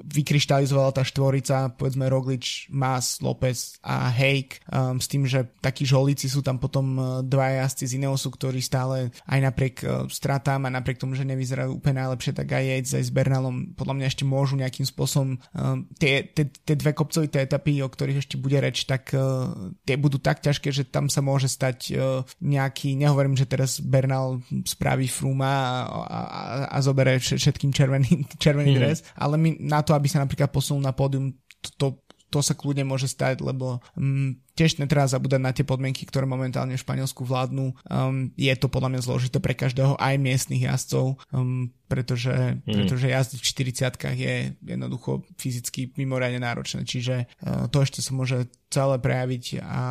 vykryštalizovala 0.05 0.93
tá 0.93 1.01
štvorica, 1.09 1.73
povedzme 1.73 2.05
Roglič, 2.13 2.69
Mas, 2.69 3.25
López 3.25 3.81
a 3.81 4.13
Hake 4.13 4.61
um, 4.69 5.01
s 5.01 5.09
tým, 5.09 5.25
že 5.25 5.49
takí 5.65 5.89
žolíci 5.89 6.29
sú 6.29 6.45
tam 6.45 6.61
potom 6.61 6.87
e, 6.93 7.03
dva 7.25 7.65
jazdci 7.65 7.89
z 7.89 7.97
Ineosu, 7.97 8.29
ktorí 8.29 8.61
stále 8.61 9.09
aj 9.25 9.41
napriek 9.41 9.77
stratám 10.13 10.69
a 10.69 10.75
napriek 10.75 11.01
tomu, 11.01 11.17
že 11.17 11.25
nevyzerajú 11.25 11.81
úplne 11.81 12.05
najlepšie, 12.05 12.37
tak 12.37 12.53
aj 12.53 12.65
Yates 12.69 12.93
aj 13.01 13.05
s 13.09 13.15
Bernalom 13.15 13.73
podľa 13.73 13.95
mňa 13.97 14.07
ešte 14.13 14.25
môžu 14.29 14.61
nejakým 14.61 14.85
spôsobom 14.85 15.41
um, 15.57 15.89
tie, 15.97 16.29
tie, 16.29 16.45
tie 16.53 16.77
dve 16.77 16.93
kopcovité 16.93 17.49
etapy, 17.49 17.81
o 17.81 17.89
ktorých 17.89 18.21
ešte 18.21 18.37
bude 18.37 18.61
reč, 18.61 18.85
tak 18.85 19.17
uh, 19.17 19.73
tie 19.89 19.97
budú 19.97 20.21
tak 20.21 20.45
ťažké, 20.45 20.69
že 20.75 20.85
tam 20.85 21.09
sa 21.09 21.25
môže 21.25 21.49
stať 21.49 21.79
uh, 21.95 22.21
nejaký, 22.45 22.99
nehovorím, 22.99 23.39
že 23.39 23.49
teraz 23.49 23.81
Bernal 23.81 24.45
spraví 24.67 25.07
Fruma 25.07 25.87
a, 25.87 26.01
a, 26.05 26.21
a 26.66 26.66
a 26.67 26.77
zoberie 26.83 27.19
všetkým 27.19 27.73
červený, 27.73 28.27
červený 28.45 28.73
mm. 28.75 28.79
dres, 28.79 28.99
ale 29.17 29.39
my, 29.41 29.57
na 29.63 29.81
to, 29.81 29.95
aby 29.95 30.07
sa 30.11 30.23
napríklad 30.23 30.51
posunul 30.51 30.83
na 30.83 30.93
pódium, 30.93 31.33
to, 31.63 31.69
to, 31.79 31.87
to 32.31 32.39
sa 32.43 32.53
kľudne 32.53 32.85
môže 32.85 33.09
stať, 33.09 33.41
lebo 33.41 33.81
um, 33.97 34.35
tiež 34.57 34.81
netreba 34.81 35.05
zabúdať 35.05 35.41
na 35.41 35.53
tie 35.53 35.63
podmienky, 35.63 36.09
ktoré 36.09 36.25
momentálne 36.25 36.75
v 36.75 36.83
Španielsku 36.83 37.29
vládnu. 37.29 37.77
Um, 37.87 38.33
je 38.41 38.51
to 38.57 38.73
podľa 38.73 38.97
mňa 38.97 39.05
zložité 39.05 39.39
pre 39.39 39.53
každého, 39.53 40.01
aj 40.01 40.17
miestnych 40.17 40.65
jazdcov, 40.65 41.21
um, 41.31 41.69
pretože, 41.87 42.33
mm. 42.65 42.73
pretože 42.73 43.07
jazdiť 43.07 43.39
v 43.39 43.49
40 43.95 44.19
je 44.19 44.35
jednoducho 44.65 45.23
fyzicky 45.39 45.95
mimoriadne 45.95 46.43
náročné, 46.43 46.83
čiže 46.89 47.29
uh, 47.29 47.69
to 47.71 47.85
ešte 47.85 48.01
sa 48.01 48.17
môže 48.17 48.49
celé 48.67 48.99
prejaviť 48.99 49.63
a 49.63 49.83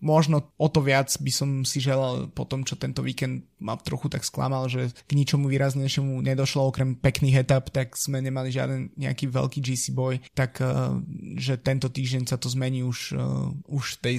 možno 0.00 0.48
o 0.56 0.68
to 0.72 0.80
viac 0.80 1.12
by 1.20 1.28
som 1.28 1.68
si 1.68 1.84
želal 1.84 2.32
po 2.32 2.48
tom, 2.48 2.64
čo 2.64 2.80
tento 2.80 3.04
víkend 3.04 3.44
ma 3.60 3.76
trochu 3.76 4.08
tak 4.08 4.24
sklamal, 4.24 4.66
že 4.72 4.90
k 5.06 5.12
ničomu 5.12 5.46
výraznejšiemu 5.52 6.18
nedošlo, 6.24 6.72
okrem 6.72 6.96
pekných 6.96 7.44
etap, 7.44 7.68
tak 7.68 7.94
sme 7.94 8.24
nemali 8.24 8.48
žiaden 8.48 8.96
nejaký 8.96 9.28
veľký 9.28 9.60
GC 9.60 9.92
boj, 9.92 10.18
tak 10.32 10.58
uh, 10.64 10.96
že 11.36 11.60
tento 11.60 11.92
týždeň 11.92 12.24
sa 12.26 12.40
to 12.40 12.48
zmení 12.48 12.80
už, 12.82 13.14
uh, 13.14 13.52
už 13.68 14.00
v 14.00 14.10
tej, 14.10 14.11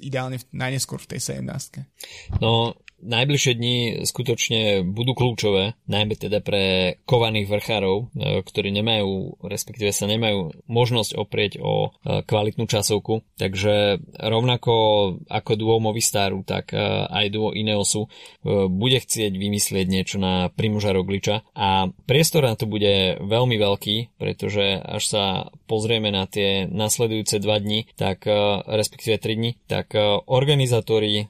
ideálne 0.00 0.40
v, 0.40 0.44
najneskôr 0.54 0.98
v 1.02 1.16
tej 1.16 1.40
17. 1.42 2.40
No, 2.40 2.74
najbližšie 3.02 3.52
dni 3.56 3.76
skutočne 4.04 4.84
budú 4.84 5.16
kľúčové, 5.16 5.76
najmä 5.88 6.14
teda 6.16 6.44
pre 6.44 6.96
kovaných 7.04 7.48
vrchárov, 7.48 7.96
e, 7.96 8.04
ktorí 8.44 8.70
nemajú, 8.76 9.40
respektíve 9.44 9.90
sa 9.92 10.06
nemajú 10.06 10.54
možnosť 10.68 11.16
oprieť 11.16 11.52
o 11.60 11.90
e, 11.90 12.22
kvalitnú 12.24 12.68
časovku. 12.68 13.24
Takže 13.40 14.00
rovnako 14.20 14.74
ako 15.26 15.52
duo 15.56 15.76
Movistaru, 15.80 16.44
tak 16.44 16.76
e, 16.76 16.78
aj 17.08 17.26
duo 17.32 17.52
Ineosu 17.52 18.06
bude 18.70 18.98
chcieť 19.00 19.36
vymyslieť 19.36 19.86
niečo 19.88 20.16
na 20.16 20.48
Primoža 20.48 20.96
Rogliča 20.96 21.44
a 21.52 21.88
priestor 22.08 22.46
na 22.48 22.56
to 22.56 22.64
bude 22.64 23.20
veľmi 23.20 23.56
veľký, 23.60 24.16
pretože 24.16 24.80
až 24.80 25.02
sa 25.04 25.24
pozrieme 25.68 26.08
na 26.08 26.24
tie 26.24 26.64
nasledujúce 26.68 27.42
dva 27.42 27.60
dni, 27.60 27.88
tak 27.96 28.24
respektíve 28.64 29.20
tri 29.20 29.36
dni, 29.36 29.50
tak 29.68 29.92
organizátori 30.26 31.28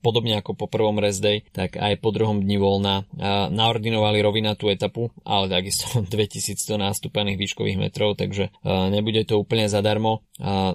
podobne 0.00 0.38
ako 0.38 0.54
po 0.54 0.66
prvom 0.70 1.02
rest 1.02 1.18
day, 1.18 1.42
tak 1.50 1.74
aj 1.74 1.98
po 1.98 2.14
druhom 2.14 2.38
dni 2.40 2.56
voľna 2.62 3.04
naordinovali 3.50 4.22
rovinatú 4.22 4.70
etapu, 4.70 5.10
ale 5.26 5.50
takisto 5.50 6.00
2100 6.12 6.78
nástupených 6.78 7.36
výškových 7.36 7.78
metrov, 7.78 8.14
takže 8.14 8.54
nebude 8.64 9.26
to 9.26 9.42
úplne 9.42 9.66
zadarmo. 9.66 10.22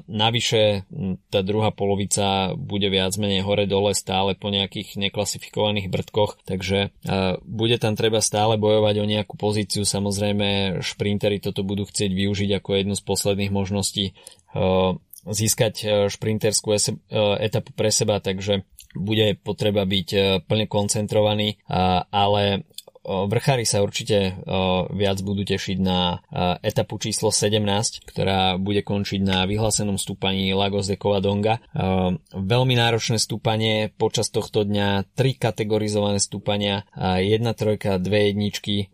Navyše 0.05 0.85
tá 1.31 1.39
druhá 1.41 1.71
polovica 1.71 2.51
bude 2.59 2.91
viac 2.91 3.15
menej 3.15 3.47
hore-dole 3.47 3.95
stále 3.95 4.35
po 4.35 4.51
nejakých 4.51 4.99
neklasifikovaných 4.99 5.87
brdkoch, 5.87 6.43
takže 6.43 6.91
bude 7.47 7.77
tam 7.79 7.95
treba 7.95 8.19
stále 8.19 8.59
bojovať 8.59 8.95
o 8.99 9.05
nejakú 9.07 9.39
pozíciu. 9.39 9.87
Samozrejme, 9.87 10.79
šprintery 10.83 11.39
toto 11.39 11.63
budú 11.63 11.87
chcieť 11.87 12.11
využiť 12.11 12.49
ako 12.59 12.69
jednu 12.75 12.95
z 12.99 13.03
posledných 13.07 13.51
možností 13.55 14.11
získať 15.23 16.07
šprinterskú 16.11 16.75
etapu 17.39 17.71
pre 17.71 17.89
seba, 17.95 18.19
takže 18.19 18.67
bude 18.93 19.37
potreba 19.41 19.83
byť 19.83 20.07
e, 20.13 20.19
plne 20.45 20.65
koncentrovaný, 20.69 21.57
ale 22.13 22.63
vrchári 23.03 23.67
sa 23.67 23.83
určite 23.83 24.39
viac 24.91 25.17
budú 25.21 25.43
tešiť 25.43 25.77
na 25.83 26.23
etapu 26.63 26.97
číslo 26.99 27.29
17, 27.29 27.59
ktorá 28.07 28.55
bude 28.57 28.81
končiť 28.81 29.21
na 29.21 29.43
vyhlásenom 29.43 29.99
stúpaní 29.99 30.51
Lagos 30.55 30.87
de 30.87 30.95
Covadonga. 30.95 31.59
Veľmi 32.31 32.75
náročné 32.79 33.19
stúpanie 33.19 33.91
počas 33.95 34.31
tohto 34.31 34.63
dňa, 34.63 35.13
tri 35.13 35.35
kategorizované 35.35 36.23
stúpania, 36.23 36.87
jedna 37.19 37.51
trojka, 37.51 37.99
dve 37.99 38.31
jedničky, 38.31 38.89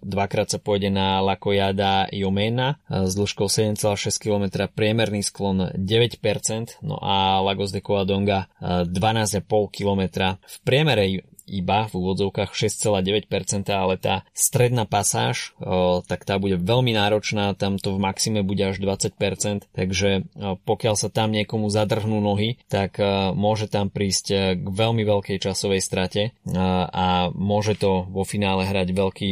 dvakrát 0.00 0.48
sa 0.48 0.58
pôjde 0.58 0.88
na 0.88 1.20
Lakoyada 1.20 2.08
Jomena 2.10 2.80
s 2.88 3.12
dĺžkou 3.14 3.46
7,6 3.46 4.16
km, 4.16 4.66
priemerný 4.72 5.20
sklon 5.20 5.76
9%, 5.76 6.82
no 6.82 6.96
a 6.98 7.44
Lagos 7.44 7.70
de 7.70 7.84
Covadonga 7.84 8.48
12,5 8.60 9.44
km. 9.68 10.02
V 10.40 10.56
priemere 10.64 11.22
iba 11.50 11.90
v 11.90 11.98
úvodzovkách 11.98 12.54
6,9%, 12.54 13.66
ale 13.74 13.98
tá 13.98 14.22
stredná 14.30 14.86
pasáž, 14.86 15.58
tak 16.06 16.22
tá 16.22 16.38
bude 16.38 16.54
veľmi 16.62 16.94
náročná, 16.94 17.58
tam 17.58 17.76
to 17.76 17.98
v 17.98 17.98
maxime 17.98 18.46
bude 18.46 18.62
až 18.62 18.78
20%, 18.78 19.66
takže 19.74 20.30
pokiaľ 20.62 20.94
sa 20.94 21.10
tam 21.10 21.34
niekomu 21.34 21.66
zadrhnú 21.66 22.22
nohy, 22.22 22.62
tak 22.70 23.02
môže 23.34 23.66
tam 23.66 23.90
prísť 23.90 24.56
k 24.56 24.66
veľmi 24.66 25.02
veľkej 25.02 25.42
časovej 25.42 25.82
strate 25.82 26.30
a 26.54 27.34
môže 27.34 27.74
to 27.74 28.06
vo 28.06 28.22
finále 28.22 28.62
hrať 28.68 28.88
veľký, 28.94 29.30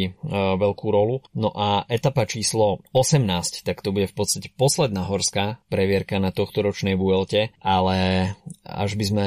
veľkú 0.59 0.87
rolu. 0.91 1.23
No 1.39 1.55
a 1.55 1.87
etapa 1.87 2.27
číslo 2.27 2.83
18, 2.91 3.63
tak 3.63 3.85
to 3.85 3.95
bude 3.95 4.11
v 4.11 4.17
podstate 4.17 4.51
posledná 4.59 5.07
horská 5.07 5.63
previerka 5.71 6.19
na 6.19 6.35
tohto 6.35 6.67
ročnej 6.67 6.99
Vuelte, 6.99 7.55
ale 7.63 8.33
až 8.69 9.01
by 9.01 9.05
sme 9.09 9.27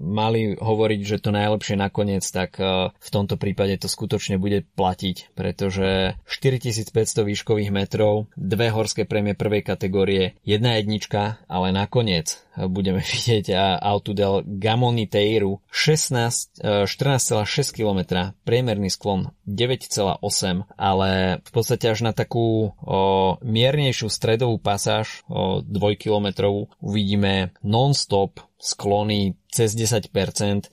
mali 0.00 0.56
hovoriť, 0.56 1.00
že 1.04 1.20
to 1.20 1.30
najlepšie 1.30 1.76
nakoniec 1.76 2.24
tak 2.24 2.56
e, 2.56 2.88
v 2.88 3.08
tomto 3.12 3.36
prípade 3.36 3.76
to 3.76 3.86
skutočne 3.86 4.40
bude 4.40 4.64
platiť, 4.74 5.36
pretože 5.36 6.16
4500 6.24 6.96
výškových 7.28 7.70
metrov, 7.70 8.32
dve 8.34 8.72
horské 8.72 9.04
prémie 9.04 9.36
prvej 9.36 9.60
kategórie, 9.60 10.40
jedna 10.42 10.80
jednička, 10.80 11.44
ale 11.46 11.70
nakoniec 11.76 12.40
budeme 12.66 12.98
vidieť 13.12 13.54
autu 13.78 14.10
del 14.16 14.42
Gamoniteiru 14.42 15.62
16, 15.70 16.88
14,6 16.90 17.46
km, 17.70 18.34
priemerný 18.42 18.90
sklon 18.90 19.30
9,8, 19.46 20.66
ale 20.74 21.40
v 21.44 21.50
podstate 21.54 21.94
až 21.94 22.02
na 22.02 22.12
takú 22.16 22.74
o, 22.74 23.38
miernejšiu 23.46 24.10
stredovú 24.10 24.58
pasáž 24.58 25.22
o, 25.30 25.62
2 25.62 26.02
km 26.02 26.26
uvidíme 26.82 27.54
non-stop 27.62 28.42
sklony 28.58 29.38
cez 29.48 29.72
10%, 29.72 30.10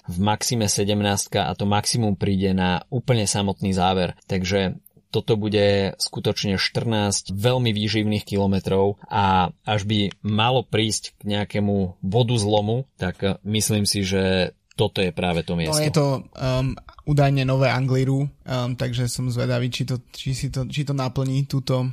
v 0.10 0.18
maxime 0.20 0.66
17 0.66 1.38
a 1.38 1.54
to 1.54 1.66
maximum 1.70 2.18
príde 2.18 2.52
na 2.52 2.84
úplne 2.90 3.30
samotný 3.30 3.72
záver. 3.72 4.18
Takže 4.26 4.82
toto 5.16 5.40
bude 5.40 5.96
skutočne 5.96 6.60
14 6.60 7.32
veľmi 7.32 7.72
výživných 7.72 8.28
kilometrov 8.28 9.00
a 9.08 9.56
až 9.64 9.88
by 9.88 10.12
malo 10.20 10.68
prísť 10.68 11.16
k 11.16 11.40
nejakému 11.40 12.04
vodu 12.04 12.36
zlomu, 12.36 12.84
tak 13.00 13.40
myslím 13.48 13.88
si, 13.88 14.04
že 14.04 14.52
toto 14.76 15.00
je 15.00 15.16
práve 15.16 15.48
to 15.48 15.56
miesto. 15.56 15.80
No 15.80 15.88
je 15.88 15.96
to 15.96 16.08
um, 16.36 16.76
údajne 17.08 17.48
nové 17.48 17.72
Angliru, 17.72 18.28
um, 18.28 18.76
takže 18.76 19.08
som 19.08 19.32
zvedavý, 19.32 19.72
či 19.72 19.88
to, 19.88 20.04
či, 20.12 20.36
si 20.36 20.52
to, 20.52 20.68
či 20.68 20.84
to 20.84 20.92
naplní 20.92 21.48
túto 21.48 21.88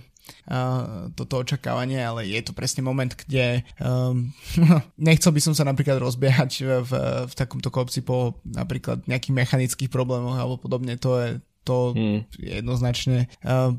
uh, 0.50 1.06
toto 1.14 1.46
očakávanie, 1.46 2.02
ale 2.02 2.26
je 2.26 2.42
to 2.42 2.50
presne 2.50 2.82
moment, 2.82 3.14
kde 3.14 3.62
um, 3.78 4.34
nechcel 4.98 5.30
by 5.30 5.38
som 5.38 5.54
sa 5.54 5.62
napríklad 5.62 6.02
rozbiehať 6.02 6.50
v, 6.66 6.70
v, 6.82 6.92
v 7.30 7.34
takomto 7.38 7.70
kopci 7.70 8.02
po 8.02 8.42
napríklad 8.42 9.06
nejakých 9.06 9.34
mechanických 9.46 9.90
problémoch 9.94 10.34
alebo 10.34 10.58
podobne, 10.58 10.98
to 10.98 11.22
je 11.22 11.28
to 11.62 11.94
hmm. 11.94 12.20
jednoznačne 12.38 13.30
uh, 13.46 13.74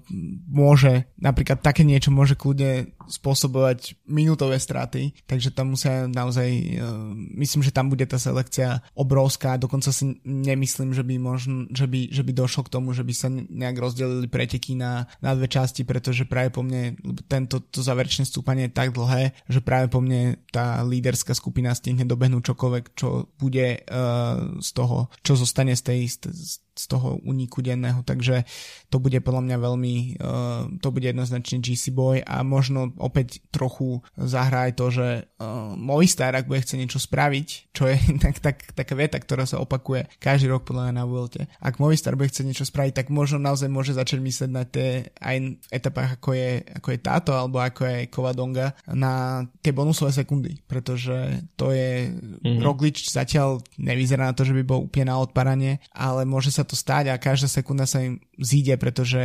môže, 0.48 1.08
napríklad 1.20 1.60
také 1.60 1.84
niečo 1.84 2.10
môže 2.10 2.40
kľudne 2.40 2.96
spôsobovať 3.08 4.00
minútové 4.08 4.56
straty, 4.58 5.12
takže 5.28 5.52
tam 5.52 5.76
musia 5.76 6.08
naozaj, 6.08 6.50
uh, 6.80 7.12
myslím, 7.36 7.62
že 7.62 7.76
tam 7.76 7.92
bude 7.92 8.08
tá 8.08 8.16
selekcia 8.16 8.80
obrovská, 8.96 9.60
dokonca 9.60 9.92
si 9.92 10.20
nemyslím, 10.24 10.96
že 10.96 11.04
by, 11.04 11.16
možno, 11.20 11.68
že 11.72 11.86
by, 11.86 12.12
že 12.12 12.24
by 12.24 12.32
došlo 12.32 12.64
k 12.66 12.74
tomu, 12.74 12.96
že 12.96 13.04
by 13.04 13.14
sa 13.14 13.28
nejak 13.32 13.78
rozdelili 13.78 14.28
preteky 14.32 14.80
na, 14.80 15.06
na 15.20 15.36
dve 15.36 15.52
časti, 15.52 15.84
pretože 15.84 16.24
práve 16.24 16.50
po 16.56 16.64
mne 16.64 16.96
tento 17.28 17.60
to 17.60 17.84
záverečné 17.84 18.24
stúpanie 18.24 18.72
je 18.72 18.76
tak 18.76 18.96
dlhé, 18.96 19.36
že 19.52 19.60
práve 19.60 19.92
po 19.92 20.00
mne 20.00 20.40
tá 20.50 20.80
líderská 20.82 21.36
skupina 21.36 21.76
stihne 21.76 22.08
dobehnúť 22.08 22.56
čokoľvek, 22.56 22.84
čo 22.96 23.28
bude 23.36 23.84
uh, 23.84 24.60
z 24.64 24.70
toho, 24.72 25.12
čo 25.26 25.34
zostane 25.36 25.76
z 25.76 25.84
tej, 25.84 26.02
z, 26.08 26.64
z 26.74 26.84
toho 26.90 27.22
uniku 27.22 27.62
denného, 27.62 28.02
takže 28.02 28.44
to 28.90 28.98
bude 28.98 29.18
podľa 29.22 29.42
mňa 29.46 29.58
veľmi, 29.62 29.96
uh, 30.18 30.62
to 30.82 30.90
bude 30.90 31.06
jednoznačne 31.06 31.62
GC 31.62 31.94
Boy 31.94 32.26
a 32.26 32.42
možno 32.42 32.94
opäť 32.98 33.46
trochu 33.54 34.02
zahrá 34.18 34.70
aj 34.70 34.74
to, 34.78 34.86
že 34.90 35.08
uh, 35.38 35.78
Movistar, 35.78 36.34
ak 36.34 36.50
bude 36.50 36.66
chce 36.66 36.76
niečo 36.82 36.98
spraviť, 36.98 37.48
čo 37.74 37.90
je 37.90 37.98
tak, 38.24 38.42
tak, 38.42 38.58
taká 38.74 38.94
veta, 38.98 39.18
ktorá 39.22 39.46
sa 39.46 39.62
opakuje 39.62 40.10
každý 40.18 40.50
rok 40.50 40.66
podľa 40.66 40.90
mňa 40.90 40.96
na 40.98 41.06
Vuelte. 41.06 41.46
Ak 41.62 41.78
Movistar 41.78 42.18
bude 42.18 42.34
chcieť 42.34 42.50
niečo 42.50 42.66
spraviť, 42.66 43.06
tak 43.06 43.08
možno 43.14 43.38
naozaj 43.38 43.70
môže 43.70 43.94
začať 43.94 44.20
myslieť 44.20 44.50
na 44.50 44.66
tie 44.66 45.14
aj 45.22 45.36
v 45.54 45.70
etapách 45.70 46.18
ako 46.18 46.30
je, 46.34 46.52
ako 46.82 46.88
je 46.90 47.00
táto 47.00 47.32
alebo 47.38 47.62
ako 47.62 47.82
je 47.86 47.98
Kovadonga 48.10 48.74
na 48.90 49.46
tie 49.62 49.72
bonusové 49.76 50.12
sekundy, 50.12 50.60
pretože 50.66 51.46
to 51.54 51.70
je 51.70 52.10
mm-hmm. 52.10 52.60
Roglič 52.64 53.10
zatiaľ 53.12 53.62
nevyzerá 53.78 54.32
na 54.32 54.36
to, 54.36 54.48
že 54.48 54.56
by 54.58 54.64
bol 54.66 54.88
úplne 54.88 55.14
na 55.14 55.20
odparanie, 55.20 55.84
ale 55.94 56.24
môže 56.24 56.50
sa 56.50 56.63
sa 56.64 56.72
to 56.72 56.80
stať 56.80 57.12
a 57.12 57.20
každá 57.20 57.52
sekunda 57.52 57.84
sa 57.84 58.00
im 58.00 58.24
zíde, 58.40 58.80
pretože 58.80 59.20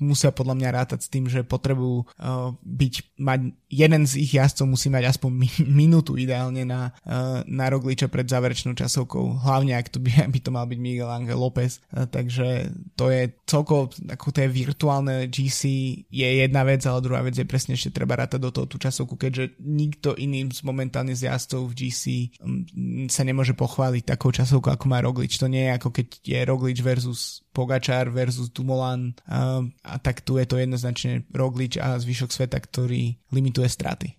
musia 0.00 0.32
podľa 0.32 0.56
mňa 0.56 0.70
rátať 0.72 1.00
s 1.04 1.12
tým, 1.12 1.28
že 1.28 1.44
potrebujú 1.44 2.08
uh, 2.08 2.56
byť, 2.64 2.94
mať 3.20 3.40
jeden 3.68 4.02
z 4.08 4.12
ich 4.24 4.32
jazdcov 4.32 4.66
musí 4.72 4.88
mať 4.88 5.12
aspoň 5.12 5.30
mi- 5.30 5.68
minútu 5.84 6.16
ideálne 6.16 6.64
na, 6.64 6.96
uh, 7.04 7.44
na 7.44 7.68
Rogliča 7.68 8.08
pred 8.08 8.24
záverečnou 8.24 8.72
časovkou, 8.72 9.44
hlavne 9.44 9.76
ak 9.76 9.92
to 9.92 10.00
by, 10.00 10.24
by 10.34 10.40
to 10.40 10.50
mal 10.50 10.64
byť 10.64 10.80
Miguel 10.80 11.12
Angel 11.12 11.36
López, 11.36 11.84
uh, 11.92 12.08
takže 12.08 12.72
to 12.96 13.12
je 13.12 13.28
celkovo, 13.44 13.92
ako 14.08 14.32
to 14.32 14.40
je 14.40 14.48
virtuálne 14.48 15.28
GC 15.28 15.60
je 16.08 16.28
jedna 16.40 16.64
vec, 16.64 16.80
ale 16.88 17.04
druhá 17.04 17.20
vec 17.20 17.36
je 17.36 17.44
presne 17.44 17.76
ešte 17.76 17.92
treba 17.92 18.16
rátať 18.16 18.40
do 18.40 18.50
toho 18.50 18.64
tú 18.64 18.80
časovku, 18.80 19.20
keďže 19.20 19.60
nikto 19.60 20.16
iným 20.16 20.48
z 20.48 20.64
momentálne 20.64 21.12
z 21.12 21.28
jazdcov 21.28 21.68
v 21.68 21.76
GC 21.76 22.04
um, 22.40 22.64
sa 23.12 23.26
nemôže 23.28 23.52
pochváliť 23.52 24.16
takou 24.16 24.32
časovkou, 24.32 24.72
ako 24.72 24.86
má 24.88 25.04
Roglič. 25.04 25.36
To 25.36 25.50
nie 25.50 25.68
je 25.68 25.74
ako 25.76 25.88
keď 25.90 26.08
je 26.30 26.38
Roglič 26.46 26.78
versus 26.78 27.42
Pogačar 27.50 28.06
versus 28.14 28.54
Dumoulin 28.54 29.18
a, 29.26 29.66
a 29.82 29.94
tak 29.98 30.22
tu 30.22 30.38
je 30.38 30.46
to 30.46 30.62
jednoznačne 30.62 31.26
Roglič 31.34 31.82
a 31.82 31.98
zvyšok 31.98 32.30
sveta, 32.30 32.62
ktorý 32.62 33.18
limituje 33.34 33.66
straty. 33.66 34.14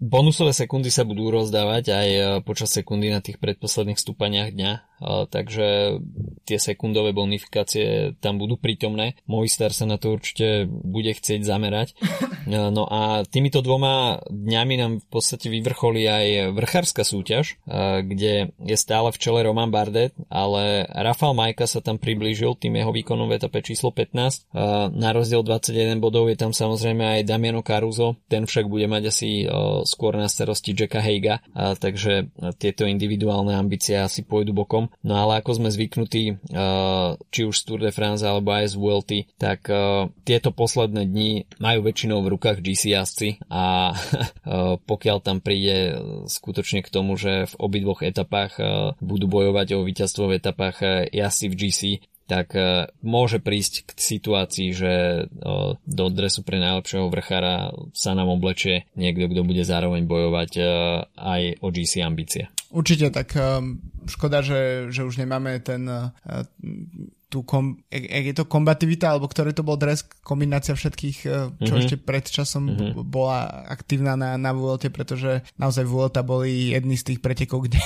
Bonusové 0.00 0.56
sekundy 0.56 0.88
sa 0.88 1.04
budú 1.04 1.28
rozdávať 1.28 1.84
aj 1.92 2.08
e, 2.08 2.20
počas 2.48 2.72
sekundy 2.72 3.12
na 3.12 3.20
tých 3.20 3.36
predposledných 3.36 4.00
stúpaniach 4.00 4.56
dňa 4.56 4.95
takže 5.02 5.98
tie 6.46 6.58
sekundové 6.58 7.10
bonifikácie 7.12 8.14
tam 8.22 8.38
budú 8.38 8.56
prítomné. 8.56 9.18
Movistar 9.26 9.74
sa 9.74 9.84
na 9.84 9.98
to 9.98 10.14
určite 10.14 10.68
bude 10.68 11.12
chcieť 11.12 11.40
zamerať. 11.42 11.88
No 12.46 12.86
a 12.86 13.26
týmito 13.26 13.58
dvoma 13.58 14.22
dňami 14.30 14.74
nám 14.78 14.92
v 15.02 15.06
podstate 15.10 15.50
vyvrcholí 15.50 16.06
aj 16.06 16.54
vrchárska 16.54 17.02
súťaž, 17.02 17.58
kde 18.06 18.54
je 18.54 18.76
stále 18.78 19.10
v 19.10 19.18
čele 19.18 19.42
Roman 19.42 19.66
Bardet, 19.66 20.14
ale 20.30 20.86
Rafal 20.86 21.34
Majka 21.34 21.66
sa 21.66 21.82
tam 21.82 21.98
priblížil 21.98 22.54
tým 22.54 22.78
jeho 22.78 22.94
výkonom 22.94 23.26
v 23.26 23.42
etape 23.42 23.66
číslo 23.66 23.90
15. 23.90 24.54
Na 24.94 25.10
rozdiel 25.10 25.42
21 25.42 25.98
bodov 25.98 26.30
je 26.30 26.38
tam 26.38 26.54
samozrejme 26.54 27.18
aj 27.18 27.26
Damiano 27.26 27.66
Caruso, 27.66 28.14
ten 28.30 28.46
však 28.46 28.70
bude 28.70 28.86
mať 28.86 29.10
asi 29.10 29.42
skôr 29.82 30.14
na 30.14 30.30
starosti 30.30 30.70
Jacka 30.70 31.02
Heiga, 31.02 31.42
takže 31.82 32.30
tieto 32.62 32.86
individuálne 32.86 33.58
ambície 33.58 33.98
asi 33.98 34.22
pôjdu 34.22 34.54
bokom. 34.54 34.85
No 35.04 35.14
ale 35.16 35.40
ako 35.40 35.62
sme 35.62 35.68
zvyknutí, 35.72 36.38
uh, 36.52 37.18
či 37.30 37.46
už 37.46 37.54
z 37.54 37.64
Tour 37.64 37.80
de 37.82 37.92
France 37.92 38.22
alebo 38.26 38.52
aj 38.52 38.72
z 38.72 38.74
Vuelty, 38.76 39.18
tak 39.36 39.66
uh, 39.68 40.10
tieto 40.26 40.50
posledné 40.50 41.06
dni 41.06 41.46
majú 41.62 41.86
väčšinou 41.86 42.22
v 42.22 42.32
rukách 42.36 42.62
GC 42.62 42.96
jazdci 42.96 43.28
a 43.50 43.92
uh, 43.92 44.76
pokiaľ 44.90 45.16
tam 45.22 45.38
príde 45.42 45.98
skutočne 46.26 46.82
k 46.82 46.92
tomu, 46.92 47.14
že 47.18 47.46
v 47.50 47.54
obidvoch 47.58 48.02
etapách 48.02 48.58
budú 48.98 49.26
bojovať 49.28 49.76
o 49.76 49.84
víťazstvo 49.86 50.30
v 50.30 50.36
etapách 50.38 51.08
jazdci 51.10 51.46
v 51.48 51.58
GC, 51.58 51.80
tak 52.26 52.58
môže 53.06 53.38
prísť 53.38 53.86
k 53.86 53.90
situácii, 53.94 54.68
že 54.74 54.92
do 55.86 56.06
dresu 56.10 56.42
pre 56.42 56.58
najlepšieho 56.58 57.06
vrchára 57.06 57.70
sa 57.94 58.18
nám 58.18 58.34
oblečie 58.34 58.90
niekto, 58.98 59.30
kto 59.30 59.46
bude 59.46 59.62
zároveň 59.62 60.10
bojovať 60.10 60.52
aj 61.14 61.42
o 61.62 61.68
GC 61.70 62.02
ambície. 62.02 62.50
Určite, 62.74 63.14
tak 63.14 63.30
um, 63.38 63.78
škoda, 64.06 64.42
že, 64.42 64.90
že 64.94 65.02
už 65.02 65.18
nemáme 65.20 65.58
ten 65.60 65.86
uh, 65.86 66.10
tú 67.26 67.42
kom, 67.42 67.82
je 67.90 68.30
to 68.30 68.46
kombativita, 68.46 69.10
alebo 69.10 69.26
ktorý 69.26 69.50
to 69.50 69.66
bol 69.66 69.74
dres, 69.74 70.06
kombinácia 70.22 70.78
všetkých, 70.78 71.18
uh, 71.26 71.50
čo 71.58 71.74
mm-hmm. 71.74 71.82
ešte 71.82 71.96
pred 71.98 72.22
časom 72.22 72.70
mm-hmm. 72.70 73.02
bola 73.02 73.66
aktívna 73.66 74.14
na, 74.14 74.38
na 74.38 74.54
Vuelte, 74.54 74.94
pretože 74.94 75.42
naozaj 75.58 75.90
Vuelta 75.90 76.22
boli 76.22 76.70
jedni 76.70 76.94
z 76.94 77.12
tých 77.12 77.20
pretekov, 77.20 77.62
kde, 77.66 77.82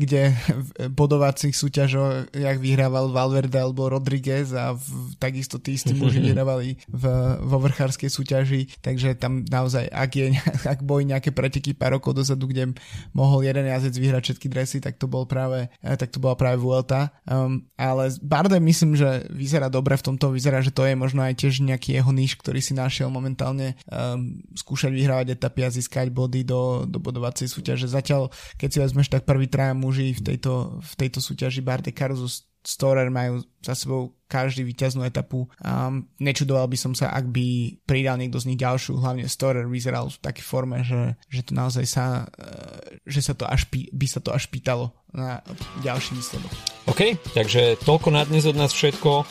kde 0.00 0.20
v 0.48 0.68
bodovacích 0.96 1.52
súťažoch, 1.52 2.32
jak 2.32 2.56
vyhrával 2.56 3.12
Valverde 3.12 3.60
alebo 3.60 3.92
Rodriguez 3.92 4.56
a 4.56 4.72
v, 4.72 5.12
takisto 5.20 5.60
tí 5.60 5.76
istí 5.76 5.92
muži 5.92 6.24
vyhrávali 6.32 6.80
v, 6.88 7.04
vo 7.44 7.60
vrchárskej 7.60 8.08
súťaži, 8.08 8.80
takže 8.80 9.12
tam 9.20 9.44
naozaj, 9.44 9.92
ak, 9.92 10.10
je, 10.16 10.26
ak 10.72 10.80
boli 10.80 11.04
nejaké 11.12 11.36
preteky 11.36 11.76
pár 11.76 12.00
rokov 12.00 12.16
dozadu, 12.16 12.48
kde 12.48 12.72
mohol 13.12 13.44
jeden 13.44 13.68
jazdec 13.68 13.92
vyhrať 14.00 14.22
všetky 14.24 14.46
dresy, 14.48 14.80
tak 14.80 14.96
to 14.96 15.04
bol 15.04 15.28
práve, 15.34 15.66
eh, 15.66 15.96
tak 15.98 16.14
to 16.14 16.22
bola 16.22 16.38
práve 16.38 16.62
Vuelta. 16.62 17.10
Um, 17.26 17.66
ale 17.74 18.14
naozaj 18.22 18.62
myslím, 18.62 18.94
že 18.94 19.26
vyzerá 19.34 19.66
dobre 19.66 19.98
v 19.98 20.14
tomto, 20.14 20.30
vyzerá, 20.30 20.62
že 20.62 20.70
to 20.70 20.86
je 20.86 20.94
možno 20.94 21.26
aj 21.26 21.34
tiež 21.42 21.66
nejaký 21.66 21.98
jeho 21.98 22.14
níž, 22.14 22.38
ktorý 22.38 22.62
si 22.62 22.78
našiel 22.78 23.10
momentálne 23.10 23.74
um, 23.90 24.38
skúšať 24.54 24.94
vyhrávať 24.94 25.34
etapy 25.34 25.66
a 25.66 25.74
získať 25.74 26.14
body 26.14 26.46
do, 26.46 26.86
do 26.86 27.02
bodovacej 27.02 27.50
súťaže. 27.50 27.90
Zatiaľ, 27.90 28.30
keď 28.54 28.68
si 28.70 28.78
vezmeš, 28.78 29.10
tak 29.10 29.26
prvý 29.26 29.50
traja 29.50 29.74
muži 29.74 30.14
v 30.14 30.22
tejto, 30.22 30.78
v 30.78 30.94
tejto 30.94 31.18
súťaži 31.18 31.58
Barde 31.58 31.90
Caruso 31.90 32.30
Storer 32.64 33.12
majú 33.12 33.44
za 33.60 33.76
sebou 33.76 34.16
každý 34.34 34.66
víťaznú 34.66 35.06
etapu. 35.06 35.46
Um, 35.62 36.10
nečudoval 36.18 36.66
by 36.66 36.74
som 36.74 36.90
sa, 36.98 37.14
ak 37.14 37.30
by 37.30 37.78
pridal 37.86 38.18
niekto 38.18 38.42
z 38.42 38.50
nich 38.50 38.58
ďalšiu, 38.58 38.98
hlavne 38.98 39.30
Storer 39.30 39.70
vyzeral 39.70 40.10
v 40.10 40.18
takej 40.18 40.42
forme, 40.42 40.82
že, 40.82 41.14
že 41.30 41.46
to 41.46 41.54
naozaj 41.54 41.86
sa, 41.86 42.26
uh, 42.26 42.98
že 43.06 43.22
sa 43.22 43.38
to 43.38 43.46
až, 43.46 43.70
by 43.70 44.06
sa 44.10 44.18
to 44.18 44.34
až 44.34 44.50
pýtalo 44.50 44.90
na 45.14 45.38
ďalší 45.86 46.18
výsledok. 46.18 46.50
OK, 46.90 47.16
takže 47.32 47.78
toľko 47.80 48.10
na 48.10 48.26
dnes 48.26 48.44
od 48.44 48.58
nás 48.58 48.74
všetko. 48.74 49.24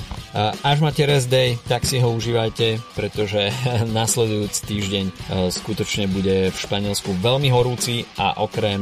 Až 0.63 0.78
máte 0.82 1.06
rest 1.06 1.30
day, 1.30 1.60
tak 1.70 1.86
si 1.86 2.00
ho 2.00 2.10
užívajte, 2.10 2.82
pretože 2.98 3.52
nasledujúci 4.00 4.60
týždeň 4.63 5.06
skutočne 5.52 6.10
bude 6.10 6.50
v 6.50 6.58
Španielsku 6.58 7.13
veľmi 7.20 7.52
horúci 7.52 8.08
a 8.18 8.42
okrem 8.42 8.82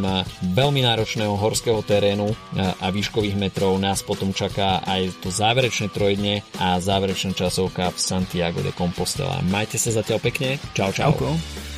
veľmi 0.55 0.85
náročného 0.85 1.35
horského 1.35 1.81
terénu 1.83 2.31
a 2.55 2.87
výškových 2.93 3.35
metrov 3.35 3.75
nás 3.81 4.05
potom 4.05 4.31
čaká 4.31 4.85
aj 4.85 5.25
to 5.25 5.33
záverečné 5.33 5.91
trojdne 6.11 6.43
a 6.59 6.75
záverečná 6.75 7.31
časovka 7.31 7.87
v 7.87 7.95
Santiago 7.95 8.59
de 8.59 8.75
Compostela. 8.75 9.39
Majte 9.47 9.79
sa 9.79 9.95
zatiaľ 9.95 10.19
pekne. 10.19 10.59
Čau, 10.75 10.91
čau. 10.91 11.15
Čauko. 11.15 11.70